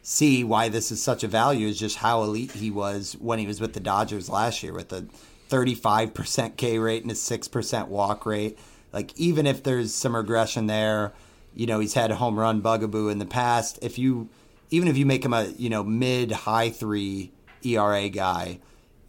[0.02, 3.46] see why this is such a value is just how elite he was when he
[3.46, 5.06] was with the Dodgers last year with a
[5.48, 8.58] 35% K rate and a 6% walk rate.
[8.92, 11.12] Like even if there's some regression there,
[11.54, 13.78] you know, he's had a home run bugaboo in the past.
[13.80, 14.28] If you
[14.70, 17.30] even if you make him a, you know, mid high 3
[17.62, 18.58] ERA guy,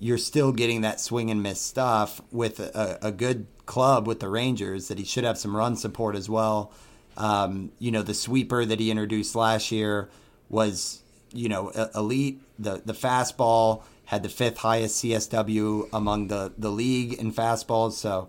[0.04, 4.28] you're still getting that swing and miss stuff with a, a good club with the
[4.28, 6.74] Rangers that he should have some run support as well.
[7.16, 10.10] Um, you know, the sweeper that he introduced last year
[10.50, 11.02] was,
[11.32, 12.42] you know, elite.
[12.60, 17.94] The the fastball had the fifth highest CSW among the, the league in fastballs.
[17.94, 18.28] So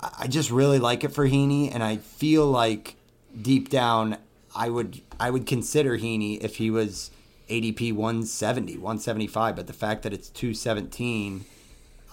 [0.00, 2.94] I just really like it for Heaney, and I feel like
[3.42, 4.18] deep down
[4.54, 7.10] I would I would consider Heaney if he was
[7.48, 9.56] ADP 170, 175.
[9.56, 11.44] But the fact that it's 217,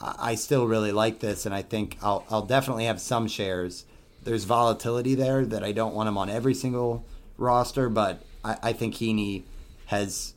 [0.02, 3.86] I still really like this, and I think I'll I'll definitely have some shares.
[4.24, 7.06] There's volatility there that I don't want him on every single
[7.38, 9.44] roster, but I, I think Heaney
[9.88, 10.34] has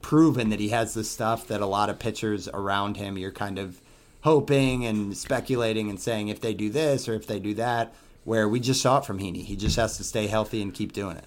[0.00, 3.58] proven that he has the stuff that a lot of pitchers around him you're kind
[3.58, 3.80] of
[4.22, 7.94] hoping and speculating and saying if they do this or if they do that.
[8.24, 10.92] Where we just saw it from Heaney, he just has to stay healthy and keep
[10.92, 11.24] doing it.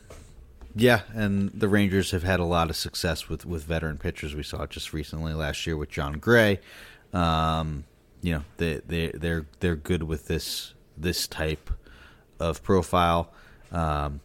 [0.76, 4.36] Yeah, and the Rangers have had a lot of success with, with veteran pitchers.
[4.36, 6.60] We saw it just recently last year with Jon Gray.
[7.12, 7.86] Um,
[8.22, 11.70] you know, they they they're they're good with this this type
[12.40, 13.32] of profile.
[13.72, 14.22] Um,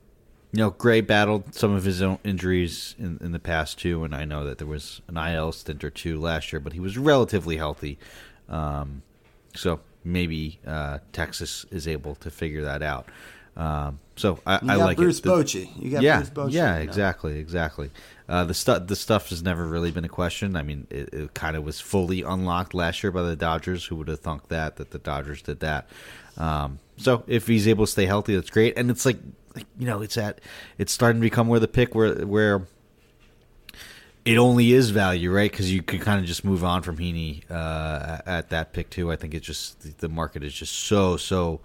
[0.52, 4.14] you know, Gray battled some of his own injuries in, in the past too, and
[4.14, 6.96] I know that there was an IL stint or two last year, but he was
[6.96, 7.98] relatively healthy.
[8.48, 9.02] Um,
[9.54, 13.08] so maybe uh, Texas is able to figure that out.
[13.56, 15.24] Um, so I, You I got like Bruce it.
[15.24, 15.70] Bochy.
[15.82, 16.52] You got yeah, Bruce Bochy.
[16.52, 17.90] yeah, exactly, exactly.
[18.28, 20.56] Uh, the stuff, the stuff has never really been a question.
[20.56, 23.84] I mean, it, it kind of was fully unlocked last year by the Dodgers.
[23.86, 25.88] Who would have thunk that that the Dodgers did that?
[26.38, 28.78] Um, so if he's able to stay healthy, that's great.
[28.78, 29.18] And it's like,
[29.54, 30.40] like you know, it's at
[30.78, 32.66] it's starting to become where the pick where where
[34.24, 35.50] it only is value, right?
[35.50, 39.12] Because you could kind of just move on from Heaney uh, at that pick too.
[39.12, 41.60] I think it's just the market is just so so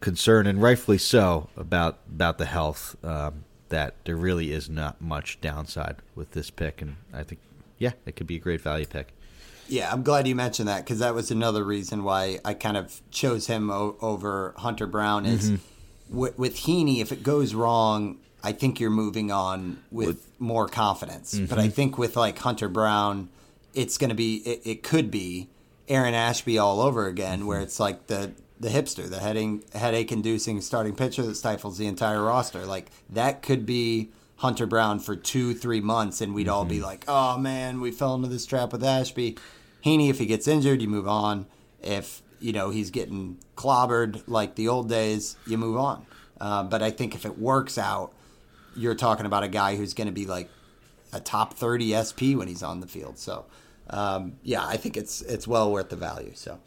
[0.00, 2.96] concerned, and rightfully so, about about the health.
[3.04, 7.40] Um, that there really is not much downside with this pick, and I think
[7.78, 9.12] yeah, it could be a great value pick.
[9.68, 13.00] Yeah, I'm glad you mentioned that because that was another reason why I kind of
[13.12, 15.24] chose him o- over Hunter Brown.
[15.26, 16.16] Is Mm-hmm.
[16.18, 21.38] with, with Heaney, if it goes wrong, I think you're moving on with, more confidence.
[21.38, 21.60] But Mm-hmm.
[21.60, 23.28] I think with like Hunter Brown,
[23.72, 25.48] it's going to be it, it could be
[25.86, 30.60] Aaron Ashby all over again, where it's like the the hipster, the heading headache inducing
[30.60, 32.66] starting pitcher that stifles the entire roster.
[32.66, 37.04] Like that could be Hunter Brown for two, three months, and we'd all be like,
[37.08, 39.36] "Oh man, we fell into this trap with Ashby."
[39.84, 41.46] Heaney, if he gets injured, you move on.
[41.82, 46.06] If you know he's getting clobbered like the old days, you move on.
[46.40, 48.12] Uh, but I think if it works out,
[48.76, 50.48] you're talking about a guy who's going to be like
[51.12, 53.18] a top 30 SP when he's on the field.
[53.18, 53.44] So,
[53.90, 56.32] um, yeah, I think it's it's well worth the value.
[56.34, 56.58] So,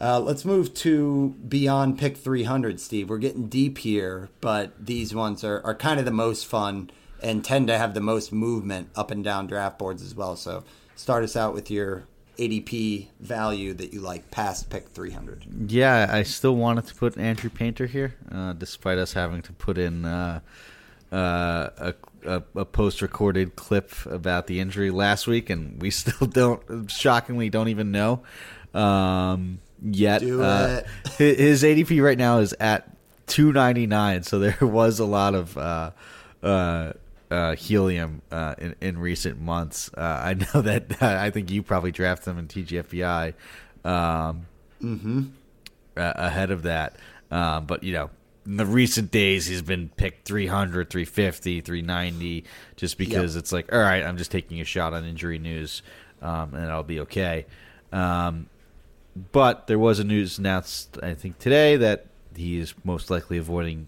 [0.00, 3.08] uh, let's move to beyond pick 300, Steve.
[3.08, 6.90] We're getting deep here, but these ones are, are kind of the most fun
[7.22, 10.36] and tend to have the most movement up and down draft boards as well.
[10.36, 10.64] So,
[10.96, 12.04] start us out with your
[12.38, 15.70] ADP value that you like past pick 300.
[15.70, 19.78] Yeah, I still wanted to put Andrew Painter here, uh, despite us having to put
[19.78, 20.40] in uh,
[21.12, 21.94] uh, a,
[22.26, 27.68] a, a post-recorded clip about the injury last week, and we still don't, shockingly, don't
[27.68, 28.24] even know
[28.74, 30.22] um, yet.
[30.22, 30.82] Uh,
[31.18, 32.88] his ADP right now is at
[33.26, 35.90] 299, so there was a lot of uh,
[36.42, 36.92] uh,
[37.30, 39.90] uh, helium uh, in, in recent months.
[39.96, 43.34] Uh, I know that I think you probably drafted him in TGFBI.
[43.84, 44.46] Um,
[45.96, 46.96] uh, ahead of that.
[47.30, 48.10] Um, but, you know,
[48.46, 52.44] in the recent days, he's been picked 300, 350, 390,
[52.76, 55.82] just because it's like, all right, I'm just taking a shot on injury news
[56.20, 57.46] um, and I'll be okay.
[57.92, 58.48] Um,
[59.32, 62.06] but there was a news announced, I think, today that
[62.36, 63.86] he is most likely avoiding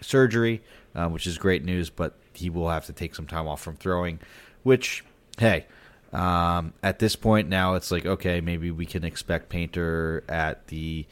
[0.00, 0.62] surgery,
[0.94, 3.76] uh, which is great news, but he will have to take some time off from
[3.76, 4.18] throwing,
[4.62, 5.04] which,
[5.38, 5.66] hey,
[6.12, 11.06] um, at this point now it's like, okay, maybe we can expect Painter at the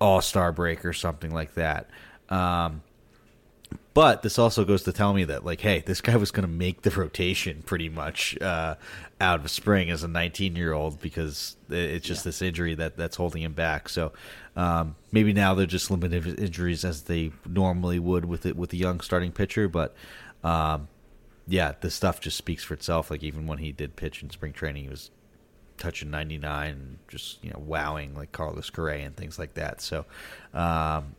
[0.00, 1.88] All Star break or something like that.
[2.28, 2.82] Um,
[3.94, 6.52] but this also goes to tell me that, like, hey, this guy was going to
[6.52, 8.74] make the rotation pretty much uh,
[9.20, 13.16] out of spring as a 19 year old because it's just this injury that that's
[13.16, 13.88] holding him back.
[13.88, 14.12] So
[14.56, 18.76] um, maybe now they're just limited injuries as they normally would with it with a
[18.76, 19.68] young starting pitcher.
[19.68, 19.94] But
[20.44, 20.88] um,
[21.48, 23.10] yeah, the stuff just speaks for itself.
[23.10, 25.10] Like even when he did pitch in spring training, he was
[25.78, 29.80] touching 99 and just you know wowing like Carlos Correa and things like that.
[29.80, 30.04] So
[30.52, 31.16] um,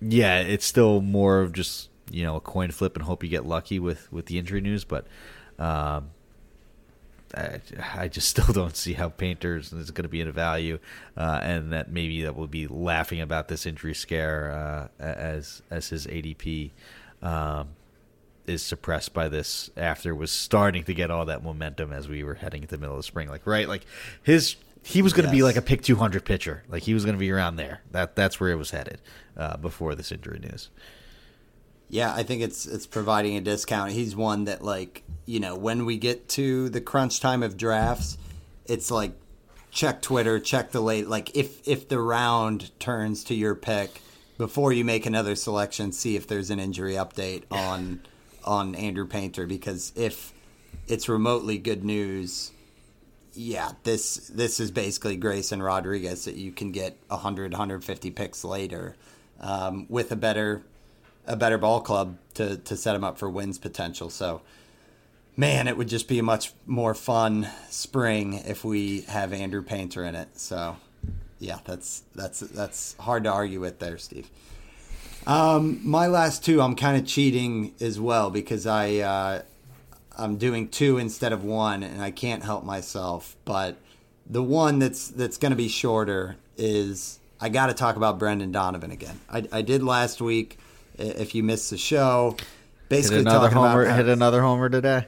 [0.00, 3.44] yeah, it's still more of just you know a coin flip and hope you get
[3.44, 5.06] lucky with with the injury news, but
[5.58, 6.10] um,
[7.34, 7.60] I,
[7.94, 10.78] I just still don't see how Painters is going to be in a value,
[11.16, 15.88] uh, and that maybe that will be laughing about this injury scare uh, as as
[15.88, 16.70] his ADP
[17.22, 17.68] um,
[18.46, 22.34] is suppressed by this after was starting to get all that momentum as we were
[22.34, 23.28] heading into the middle of spring.
[23.28, 23.84] Like right, like
[24.22, 26.62] his he was going to be like a pick 200 pitcher.
[26.68, 27.82] Like he was going to be around there.
[27.90, 29.00] That that's where it was headed
[29.36, 30.70] uh, before this injury news.
[31.90, 33.92] Yeah, I think it's it's providing a discount.
[33.92, 38.16] He's one that like, you know, when we get to the crunch time of drafts,
[38.64, 39.12] it's like
[39.70, 44.00] check Twitter, check the late like if if the round turns to your pick
[44.38, 48.00] before you make another selection, see if there's an injury update on
[48.42, 50.32] on Andrew Painter because if
[50.86, 52.50] it's remotely good news,
[53.34, 58.96] yeah, this this is basically Grayson Rodriguez that you can get 100 150 picks later
[59.40, 60.62] um, with a better
[61.26, 64.08] a better ball club to to set him up for wins potential.
[64.08, 64.40] So,
[65.38, 70.04] man, it would just be a much more fun spring if we have Andrew Painter
[70.04, 70.38] in it.
[70.38, 70.76] So,
[71.38, 74.28] yeah, that's that's that's hard to argue with there, Steve.
[75.26, 79.42] Um, my last two, I'm kind of cheating as well because I uh,
[80.18, 83.36] I'm doing two instead of one, and I can't help myself.
[83.44, 83.76] But
[84.28, 88.50] the one that's that's going to be shorter is I got to talk about Brendan
[88.50, 89.20] Donovan again.
[89.30, 90.58] I, I did last week.
[91.00, 92.48] If you missed the show, Hit
[92.88, 93.84] basically another talking homer.
[93.84, 95.06] Hit another homer today.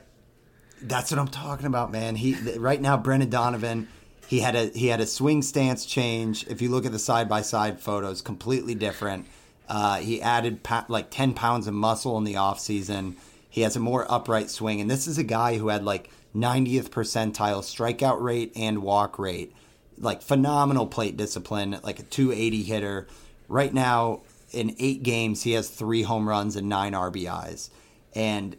[0.82, 2.16] That's what I'm talking about, man.
[2.16, 3.88] He right now, Brendan Donovan,
[4.26, 6.46] he had a he had a swing stance change.
[6.46, 9.26] If you look at the side by side photos, completely different.
[9.68, 13.14] Uh, he added pa- like 10 pounds of muscle in the offseason.
[13.48, 14.80] He has a more upright swing.
[14.80, 19.54] And this is a guy who had like 90th percentile strikeout rate and walk rate.
[19.96, 23.06] Like phenomenal plate discipline, like a 280 hitter.
[23.46, 27.70] Right now, in eight games, he has three home runs and nine RBIs.
[28.12, 28.56] And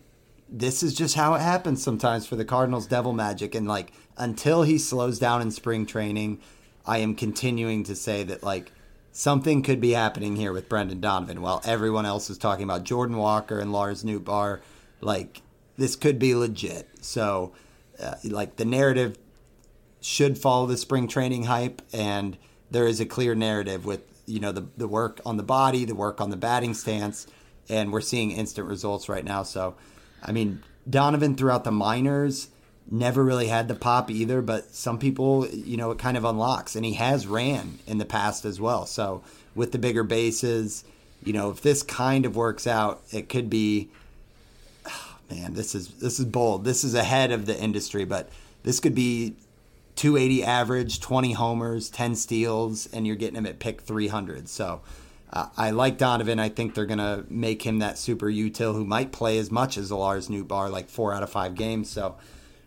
[0.52, 3.56] this is just how it happens sometimes for the Cardinals Devil Magic.
[3.56, 6.40] And like until he slows down in spring training,
[6.86, 8.72] I am continuing to say that like
[9.12, 13.18] something could be happening here with Brendan Donovan while everyone else is talking about Jordan
[13.18, 14.60] Walker and Lars Nootbaar.
[15.00, 15.42] Like
[15.78, 16.90] this could be legit.
[17.02, 17.54] So
[18.02, 19.18] uh, like the narrative
[20.02, 22.38] should follow the spring training hype and
[22.72, 25.96] there is a clear narrative with you know the the work on the body, the
[25.96, 27.28] work on the batting stance,
[27.70, 29.44] and we're seeing instant results right now.
[29.44, 29.76] So,
[30.24, 32.50] I mean, Donovan throughout the minors
[32.90, 36.76] never really had the pop either, but some people, you know, it kind of unlocks,
[36.76, 38.86] and he has ran in the past as well.
[38.86, 39.24] So,
[39.56, 40.84] with the bigger bases,
[41.24, 43.90] you know, if this kind of works out, it could be.
[45.30, 46.66] Man, this is this is bold.
[46.66, 48.30] This is ahead of the industry, but
[48.64, 49.36] this could be
[49.96, 54.50] 280 average, 20 homers, 10 steals, and you're getting him at pick 300.
[54.50, 54.82] So
[55.34, 56.40] I like Donovan.
[56.40, 59.78] I think they're going to make him that super util who might play as much
[59.78, 61.90] as Lars Nootbaar, like four out of five games.
[61.90, 62.18] So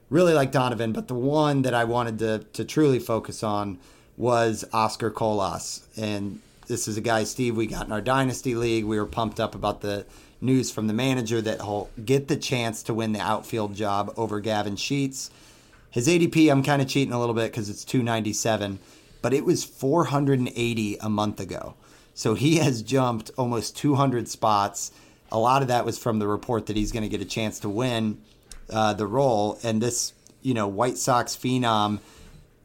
[0.09, 0.93] really like Donovan.
[0.93, 3.79] But the one that I wanted to, to truly focus on
[4.17, 5.87] was Oscar Colas.
[5.97, 8.85] And this is a guy, Steve, we got in our Dynasty League.
[8.85, 10.07] We were pumped up about the
[10.41, 14.41] news from the manager that he'll get the chance to win the outfield job over
[14.41, 15.31] Gavin Sheets.
[15.91, 18.79] His ADP, I'm kind of cheating a little bit because it's 297,
[19.21, 21.75] but it was 480 a month ago.
[22.15, 24.93] So he has jumped almost 200 spots.
[25.31, 27.59] A lot of that was from the report that he's going to get a chance
[27.61, 28.19] to win
[28.71, 29.59] uh, the role.
[29.63, 31.99] And this, you know, White Sox phenom,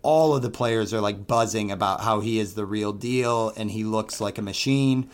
[0.01, 3.71] all of the players are like buzzing about how he is the real deal and
[3.71, 5.09] he looks like a machine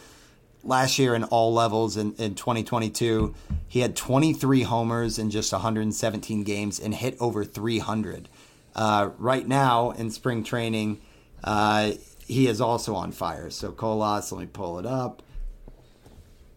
[0.66, 3.34] last year in all levels in, in 2022.
[3.68, 8.28] He had 23 homers in just 117 games and hit over 300.
[8.76, 11.00] Uh, right now in spring training,
[11.44, 11.92] uh,
[12.28, 13.50] he is also on fire.
[13.50, 15.22] So Colas, let me pull it up.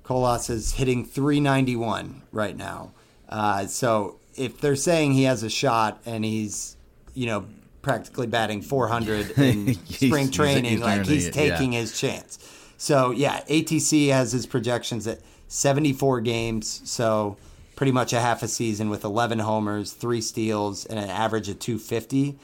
[0.03, 2.93] Colas is hitting 391 right now.
[3.29, 6.77] Uh, so if they're saying he has a shot and he's,
[7.15, 7.45] you know,
[7.83, 11.81] practically batting 400 in spring training, he's, he's like he's taking yeah.
[11.81, 12.39] his chance.
[12.79, 17.37] So yeah, ATC has his projections at 74 games, so
[17.77, 21.59] pretty much a half a season with 11 homers, three steals, and an average of
[21.59, 22.39] 250.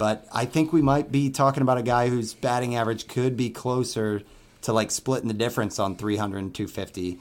[0.00, 3.50] But I think we might be talking about a guy whose batting average could be
[3.50, 4.22] closer
[4.62, 7.18] to like splitting the difference on 300 and 250.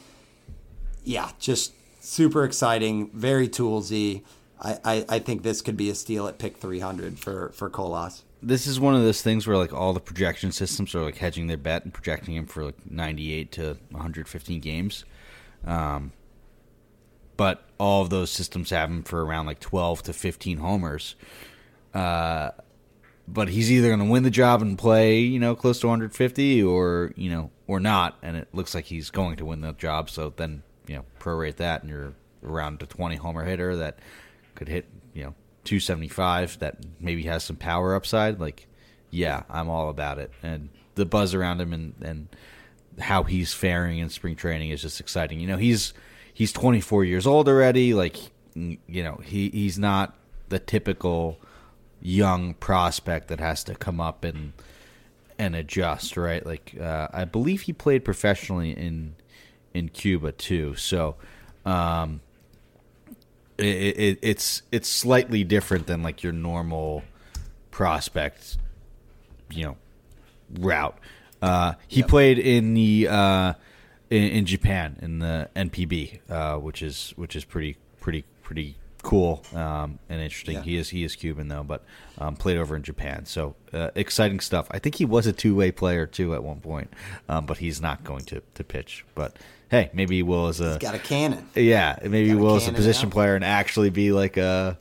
[1.04, 4.24] Yeah, just super exciting, very toolsy.
[4.62, 8.24] I, I, I think this could be a steal at pick 300 for, for Colas
[8.42, 11.48] this is one of those things where like all the projection systems are like hedging
[11.48, 15.04] their bet and projecting him for like 98 to 115 games.
[15.66, 16.14] Um,
[17.36, 21.16] but all of those systems have him for around like 12 to 15 homers.
[21.94, 22.52] Uh,
[23.32, 26.64] but he's either going to win the job and play, you know, close to 150
[26.64, 28.18] or, you know, or not.
[28.22, 30.10] And it looks like he's going to win the job.
[30.10, 32.14] So then, you know, prorate that and you're
[32.44, 34.00] around a 20 homer hitter that
[34.56, 38.68] could hit, you know, 275 that maybe has some power upside, like
[39.12, 40.32] yeah, I'm all about it.
[40.44, 42.28] And the buzz around him and and
[43.00, 45.40] how he's faring in spring training is just exciting.
[45.40, 45.94] You know, he's
[46.34, 47.94] he's 24 years old already.
[47.94, 48.18] Like
[48.56, 50.16] you know, he he's not
[50.50, 51.38] the typical
[52.02, 54.54] young prospect that has to come up and
[55.38, 56.46] and adjust, right?
[56.46, 59.16] Like uh, I believe he played professionally in
[59.74, 60.76] in Cuba too.
[60.76, 61.16] So
[61.66, 62.22] um,
[63.58, 67.04] it, it, it's it's slightly different than like your normal
[67.72, 68.58] prospect,
[69.52, 69.78] you know,
[70.60, 70.98] route.
[71.42, 72.10] Uh, he yep.
[72.10, 73.54] played in the uh,
[74.10, 79.44] in, in, Japan in the NPB, uh, which is which is pretty pretty pretty cool
[79.54, 80.56] um, and interesting.
[80.56, 80.62] Yeah.
[80.62, 81.84] He is he is Cuban though, but
[82.18, 83.26] um, played over in Japan.
[83.26, 84.68] So uh, exciting stuff.
[84.72, 86.92] I think he was a two way player too at one point,
[87.28, 89.06] um, but he's not going to to pitch.
[89.16, 89.38] But
[89.70, 91.48] hey, maybe he will as a He's got a cannon.
[91.56, 94.78] Yeah, maybe he will as a position player and actually be like a.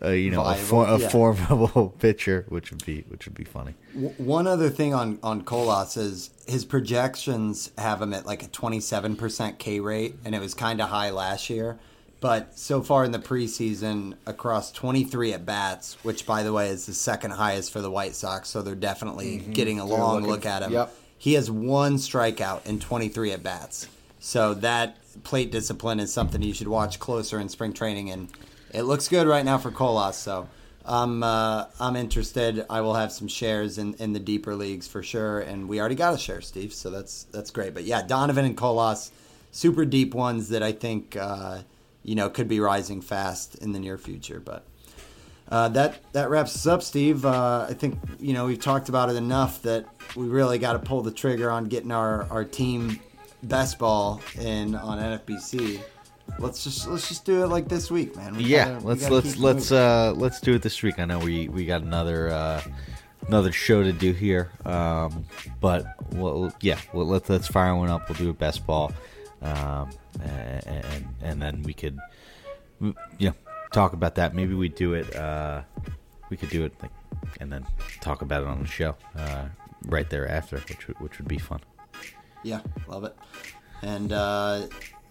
[0.00, 1.08] a you know, Viable, a, for, a yeah.
[1.08, 3.74] formidable pitcher, which would be which would be funny.
[4.18, 8.80] One other thing on on Colas is his projections have him at like a twenty
[8.80, 11.78] seven percent K rate, and it was kind of high last year.
[12.22, 16.86] But so far in the preseason, across 23 at bats, which by the way is
[16.86, 19.50] the second highest for the White Sox, so they're definitely mm-hmm.
[19.50, 20.72] getting a long looking, look at him.
[20.72, 20.94] Yep.
[21.18, 23.88] He has one strikeout in 23 at bats.
[24.20, 28.28] So that plate discipline is something you should watch closer in spring training, and
[28.72, 30.16] it looks good right now for Colas.
[30.16, 30.48] So
[30.84, 32.64] I'm uh, I'm interested.
[32.70, 35.96] I will have some shares in, in the deeper leagues for sure, and we already
[35.96, 36.72] got a share, Steve.
[36.72, 37.74] So that's that's great.
[37.74, 39.10] But yeah, Donovan and Colas,
[39.50, 41.62] super deep ones that I think uh,
[42.02, 44.40] you know could be rising fast in the near future.
[44.40, 44.66] But
[45.48, 47.24] uh, that that wraps us up, Steve.
[47.24, 49.86] Uh, I think you know we've talked about it enough that
[50.16, 53.00] we really got to pull the trigger on getting our our team
[53.42, 55.80] best ball in on NFBC
[56.38, 58.36] let's just let's just do it like this week, man.
[58.36, 60.98] We yeah, gotta, let's let's let's uh let's do it this week.
[60.98, 62.62] I know we we got another uh
[63.28, 65.24] another show to do here, um,
[65.60, 68.08] but well, yeah, well, let's let's fire one up.
[68.08, 68.92] We'll do a best ball,
[69.42, 69.90] um,
[70.22, 71.98] and, and then we could,
[72.80, 73.34] you know,
[73.72, 74.34] talk about that.
[74.34, 75.14] Maybe we do it.
[75.14, 75.62] Uh,
[76.30, 76.90] we could do it like,
[77.40, 77.66] and then
[78.00, 79.46] talk about it on the show uh,
[79.86, 81.60] right there after, which would, which would be fun.
[82.42, 83.16] Yeah, love it.
[83.82, 84.66] And uh,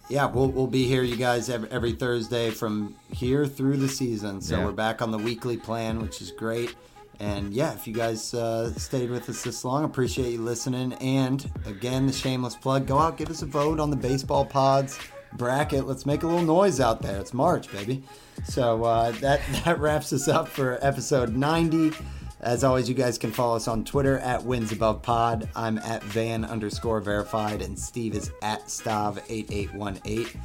[0.10, 4.42] yeah, we'll, we'll be here, you guys, every, every Thursday from here through the season.
[4.42, 4.66] So yeah.
[4.66, 6.76] we're back on the weekly plan, which is great.
[7.22, 10.94] And yeah, if you guys uh, stayed with us this long, appreciate you listening.
[10.94, 14.98] And again, the shameless plug go out, give us a vote on the baseball pods
[15.34, 15.86] bracket.
[15.86, 17.20] Let's make a little noise out there.
[17.20, 18.02] It's March, baby.
[18.44, 21.92] So uh, that, that wraps us up for episode 90.
[22.40, 25.48] As always, you guys can follow us on Twitter at Wins Above Pod.
[25.56, 30.38] I'm at Van underscore verified, and Steve is at Stav8818.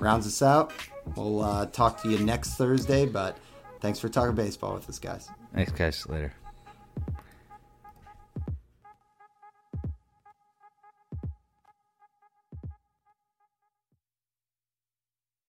[0.00, 0.72] Rounds us out.
[1.14, 3.38] We'll uh, talk to you next Thursday, but
[3.80, 5.28] thanks for talking baseball with us, guys.
[5.54, 6.06] Thanks, guys.
[6.08, 6.32] Later.